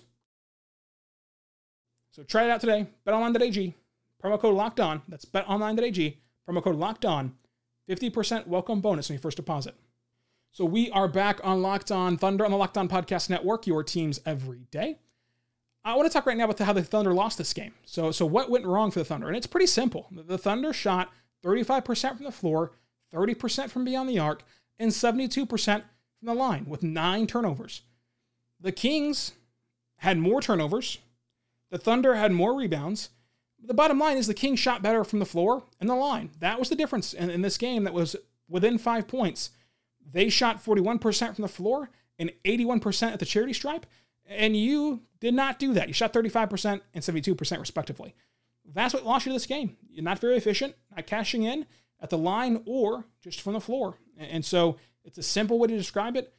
So 2.12 2.24
try 2.24 2.44
it 2.44 2.50
out 2.50 2.60
today. 2.60 2.88
BetOnline.ag. 3.08 3.76
Promo 4.22 4.40
code 4.40 4.56
locked 4.56 4.82
on. 4.82 5.02
That's 5.08 5.24
betonline.ag. 5.24 6.20
Promo 6.48 6.62
code 6.62 6.76
locked 6.76 7.06
on. 7.06 7.36
50% 7.90 8.48
welcome 8.48 8.82
bonus 8.82 9.10
on 9.10 9.16
your 9.16 9.22
first 9.22 9.38
deposit. 9.38 9.76
So 10.52 10.66
we 10.66 10.92
are 10.92 11.08
back 11.08 11.40
on 11.46 11.62
Locked 11.62 11.92
On 11.92 12.18
Thunder 12.18 12.44
on 12.44 12.52
the 12.52 12.58
Locked 12.58 12.78
On 12.78 12.90
Podcast 12.90 13.30
Network, 13.30 13.66
your 13.66 13.84
teams 13.84 14.20
every 14.26 14.66
day. 14.70 15.00
I 15.84 15.96
want 15.96 16.08
to 16.08 16.14
talk 16.14 16.26
right 16.26 16.38
now 16.38 16.46
about 16.46 16.60
how 16.60 16.74
the 16.74 16.84
Thunder 16.84 17.14
lost 17.14 17.38
this 17.38 17.54
game. 17.54 17.74
So, 17.86 18.12
so 18.12 18.26
what 18.26 18.50
went 18.50 18.66
wrong 18.66 18.92
for 18.92 19.00
the 19.00 19.06
Thunder? 19.06 19.28
And 19.28 19.36
it's 19.36 19.48
pretty 19.48 19.66
simple. 19.66 20.08
The 20.12 20.38
Thunder 20.38 20.74
shot 20.74 21.12
35% 21.44 22.18
from 22.18 22.26
the 22.26 22.32
floor, 22.32 22.74
30% 23.14 23.70
from 23.70 23.84
beyond 23.84 24.08
the 24.08 24.20
arc, 24.20 24.44
and 24.78 24.92
72% 24.92 25.48
from 25.48 25.86
the 26.22 26.34
line 26.34 26.66
with 26.68 26.84
nine 26.84 27.26
turnovers. 27.26 27.82
The 28.60 28.72
Kings 28.72 29.34
had 29.98 30.18
more 30.18 30.42
turnovers. 30.42 31.00
The 31.72 31.80
Thunder 31.80 32.16
had 32.16 32.32
more 32.32 32.56
rebounds 32.56 33.10
the 33.64 33.74
bottom 33.74 34.00
line 34.00 34.18
is 34.18 34.28
the 34.28 34.34
Kings 34.34 34.60
shot 34.60 34.82
better 34.82 35.04
from 35.04 35.20
the 35.20 35.26
floor 35.26 35.64
and 35.80 35.90
the 35.90 35.96
line. 35.96 36.32
That 36.40 36.60
was 36.60 36.70
the 36.70 36.76
difference 36.76 37.14
in, 37.14 37.30
in 37.30 37.42
this 37.42 37.58
game 37.58 37.84
that 37.84 37.94
was 37.94 38.16
within 38.50 38.78
five 38.78 39.08
points. 39.08 39.52
They 40.10 40.30
shot 40.30 40.64
41% 40.64 41.36
from 41.36 41.42
the 41.42 41.48
floor 41.48 41.90
and 42.18 42.32
81% 42.44 43.14
at 43.14 43.20
the 43.20 43.26
charity 43.26 43.54
stripe, 43.54 43.86
and 44.32 44.56
you 44.56 45.02
did 45.20 45.34
not 45.34 45.60
do 45.60 45.74
that. 45.74 45.88
You 45.88 45.94
shot 45.94 46.14
35% 46.14 46.82
and 46.94 47.04
72% 47.04 47.60
respectively. 47.60 48.16
That's 48.66 48.94
what 48.94 49.06
lost 49.06 49.26
you 49.26 49.32
to 49.32 49.36
this 49.36 49.46
game. 49.46 49.78
You're 49.90 50.04
not 50.04 50.20
very 50.20 50.38
efficient, 50.38 50.76
not 50.96 51.08
cashing 51.08 51.44
in 51.44 51.66
at 52.00 52.10
the 52.10 52.18
line 52.18 52.64
or 52.66 53.06
just 53.22 53.42
from 53.42 53.54
the 53.54 53.60
floor. 53.60 53.98
And 54.18 54.46
so 54.46 54.78
it's 55.04 55.18
a 55.18 55.24
simple 55.24 55.60
way 55.60 55.68
to 55.68 55.78
describe 55.78 56.16
it. 56.16 56.34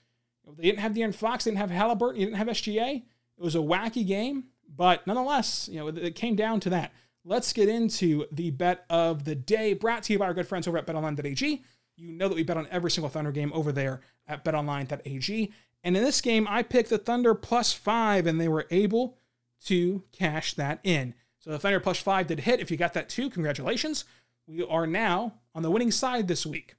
They 0.56 0.64
didn't 0.64 0.80
have 0.80 0.92
De'Aaron 0.92 1.14
Fox, 1.14 1.44
they 1.44 1.50
didn't 1.50 1.60
have 1.60 1.70
Halliburton, 1.70 2.20
you 2.20 2.26
didn't 2.26 2.38
have 2.38 2.48
SGA. 2.48 2.96
It 2.96 3.42
was 3.42 3.54
a 3.54 3.58
wacky 3.58 4.06
game, 4.06 4.44
but 4.68 5.06
nonetheless, 5.06 5.68
you 5.70 5.78
know, 5.78 5.88
it 5.88 6.14
came 6.14 6.34
down 6.34 6.60
to 6.60 6.70
that 6.70 6.92
let's 7.24 7.52
get 7.52 7.68
into 7.68 8.26
the 8.32 8.50
bet 8.50 8.84
of 8.90 9.24
the 9.24 9.34
day 9.34 9.74
brought 9.74 10.02
to 10.04 10.12
you 10.12 10.18
by 10.18 10.26
our 10.26 10.34
good 10.34 10.46
friends 10.46 10.66
over 10.66 10.78
at 10.78 10.86
betonline.ag. 10.86 11.62
You 11.96 12.12
know 12.12 12.28
that 12.28 12.34
we 12.34 12.42
bet 12.42 12.56
on 12.56 12.66
every 12.70 12.90
single 12.90 13.08
Thunder 13.08 13.32
game 13.32 13.52
over 13.54 13.70
there 13.70 14.00
at 14.26 14.44
betonline.ag. 14.44 15.52
And 15.84 15.96
in 15.96 16.04
this 16.04 16.20
game, 16.20 16.46
I 16.48 16.62
picked 16.62 16.90
the 16.90 16.98
Thunder 16.98 17.34
plus 17.34 17.72
five, 17.72 18.26
and 18.26 18.40
they 18.40 18.48
were 18.48 18.66
able 18.70 19.18
to 19.66 20.04
cash 20.12 20.54
that 20.54 20.80
in. 20.84 21.14
So 21.38 21.50
the 21.50 21.58
Thunder 21.58 21.80
plus 21.80 21.98
five 21.98 22.28
did 22.28 22.40
hit. 22.40 22.60
If 22.60 22.70
you 22.70 22.76
got 22.76 22.94
that 22.94 23.08
too, 23.08 23.30
congratulations. 23.30 24.04
We 24.46 24.62
are 24.64 24.86
now 24.86 25.34
on 25.54 25.62
the 25.62 25.70
winning 25.70 25.90
side 25.90 26.28
this 26.28 26.46
week. 26.46 26.76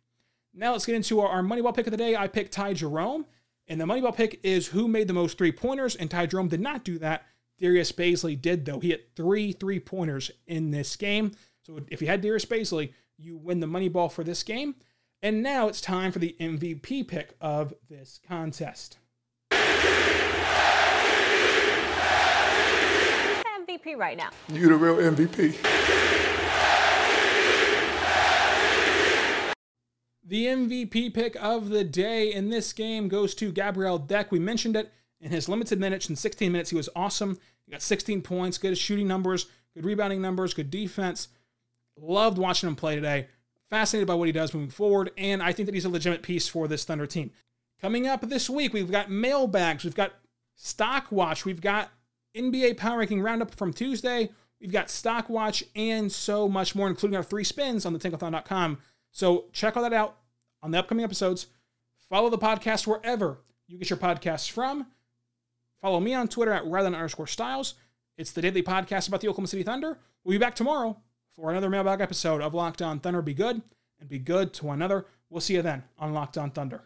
Now 0.53 0.71
let's 0.71 0.85
get 0.85 0.95
into 0.95 1.19
our, 1.19 1.29
our 1.29 1.41
Moneyball 1.41 1.75
pick 1.75 1.87
of 1.87 1.91
the 1.91 1.97
day. 1.97 2.15
I 2.15 2.27
picked 2.27 2.53
Ty 2.53 2.73
Jerome, 2.73 3.25
and 3.67 3.79
the 3.79 3.85
Moneyball 3.85 4.15
pick 4.15 4.39
is 4.43 4.67
who 4.67 4.87
made 4.87 5.07
the 5.07 5.13
most 5.13 5.37
three 5.37 5.51
pointers, 5.51 5.95
and 5.95 6.09
Ty 6.09 6.27
Jerome 6.27 6.47
did 6.47 6.61
not 6.61 6.83
do 6.83 6.99
that. 6.99 7.25
Darius 7.59 7.91
Bazley 7.91 8.39
did, 8.39 8.65
though. 8.65 8.79
He 8.79 8.89
hit 8.89 9.11
three 9.15 9.51
three 9.53 9.79
pointers 9.79 10.31
in 10.47 10.71
this 10.71 10.95
game. 10.95 11.31
So 11.61 11.79
if 11.89 12.01
you 12.01 12.07
had 12.07 12.21
Darius 12.21 12.45
Bazley, 12.45 12.93
you 13.17 13.37
win 13.37 13.59
the 13.59 13.67
money 13.67 13.89
ball 13.89 14.09
for 14.09 14.23
this 14.23 14.43
game. 14.43 14.75
And 15.23 15.41
now 15.41 15.69
it's 15.69 15.79
time 15.79 16.11
for 16.11 16.19
the 16.19 16.35
MVP 16.37 17.07
pick 17.07 17.33
of 17.39 17.73
this 17.89 18.19
contest. 18.27 18.97
MVP 23.57 23.95
right 23.95 24.17
now. 24.17 24.31
You 24.49 24.67
the 24.67 24.75
real 24.75 24.97
MVP. 24.97 25.55
The 30.25 30.45
MVP 30.45 31.13
pick 31.13 31.37
of 31.41 31.69
the 31.69 31.85
day 31.85 32.33
in 32.33 32.49
this 32.49 32.73
game 32.73 33.07
goes 33.07 33.33
to 33.35 33.53
Gabriel 33.53 33.97
Deck. 33.97 34.29
We 34.29 34.39
mentioned 34.39 34.75
it 34.75 34.91
in 35.21 35.31
his 35.31 35.47
limited 35.47 35.79
minutes. 35.79 36.09
In 36.09 36.17
16 36.17 36.51
minutes, 36.51 36.69
he 36.71 36.75
was 36.75 36.89
awesome. 36.97 37.39
He 37.65 37.71
got 37.71 37.81
16 37.81 38.23
points, 38.23 38.57
good 38.57 38.77
shooting 38.77 39.07
numbers, 39.07 39.45
good 39.73 39.85
rebounding 39.85 40.21
numbers, 40.21 40.53
good 40.53 40.69
defense. 40.69 41.29
Loved 41.95 42.37
watching 42.37 42.67
him 42.67 42.75
play 42.75 42.95
today. 42.95 43.27
Fascinated 43.73 44.07
by 44.07 44.13
what 44.13 44.27
he 44.27 44.31
does 44.31 44.53
moving 44.53 44.69
forward, 44.69 45.09
and 45.17 45.41
I 45.41 45.51
think 45.51 45.65
that 45.65 45.73
he's 45.73 45.83
a 45.83 45.89
legitimate 45.89 46.21
piece 46.21 46.47
for 46.47 46.67
this 46.67 46.85
Thunder 46.85 47.07
team. 47.07 47.31
Coming 47.81 48.05
up 48.05 48.21
this 48.21 48.47
week, 48.47 48.71
we've 48.71 48.91
got 48.91 49.09
mailbags, 49.09 49.83
we've 49.83 49.95
got 49.95 50.13
stock 50.53 51.11
watch, 51.11 51.43
we've 51.43 51.59
got 51.59 51.89
NBA 52.37 52.77
Power 52.77 52.99
Ranking 52.99 53.19
Roundup 53.19 53.55
from 53.55 53.73
Tuesday, 53.73 54.29
we've 54.61 54.71
got 54.71 54.91
stock 54.91 55.27
watch, 55.27 55.63
and 55.75 56.11
so 56.11 56.47
much 56.47 56.75
more, 56.75 56.87
including 56.87 57.17
our 57.17 57.23
three 57.23 57.43
spins 57.43 57.83
on 57.83 57.93
the 57.93 57.97
Tankathon.com. 57.97 58.77
So 59.09 59.45
check 59.53 59.75
all 59.75 59.81
that 59.81 59.91
out 59.91 60.17
on 60.61 60.69
the 60.69 60.77
upcoming 60.77 61.03
episodes. 61.03 61.47
Follow 62.07 62.29
the 62.29 62.37
podcast 62.37 62.85
wherever 62.85 63.39
you 63.67 63.79
get 63.79 63.89
your 63.89 63.97
podcasts 63.97 64.51
from. 64.51 64.85
Follow 65.81 65.99
me 65.99 66.13
on 66.13 66.27
Twitter 66.27 66.53
at 66.53 66.65
Rylan 66.65 66.93
underscore 66.93 67.25
Stiles. 67.25 67.73
It's 68.19 68.33
the 68.33 68.43
daily 68.43 68.61
podcast 68.61 69.07
about 69.07 69.21
the 69.21 69.29
Oklahoma 69.29 69.47
City 69.47 69.63
Thunder. 69.63 69.97
We'll 70.23 70.35
be 70.35 70.37
back 70.37 70.53
tomorrow 70.53 71.01
for 71.35 71.49
another 71.51 71.69
mailbag 71.69 72.01
episode 72.01 72.41
of 72.41 72.53
Locked 72.53 72.81
On 72.81 72.99
Thunder. 72.99 73.21
Be 73.21 73.33
good 73.33 73.61
and 73.99 74.09
be 74.09 74.19
good 74.19 74.53
to 74.55 74.67
one 74.67 74.77
another. 74.79 75.05
We'll 75.29 75.41
see 75.41 75.55
you 75.55 75.61
then 75.61 75.83
on 75.97 76.13
Locked 76.13 76.37
On 76.37 76.51
Thunder. 76.51 76.83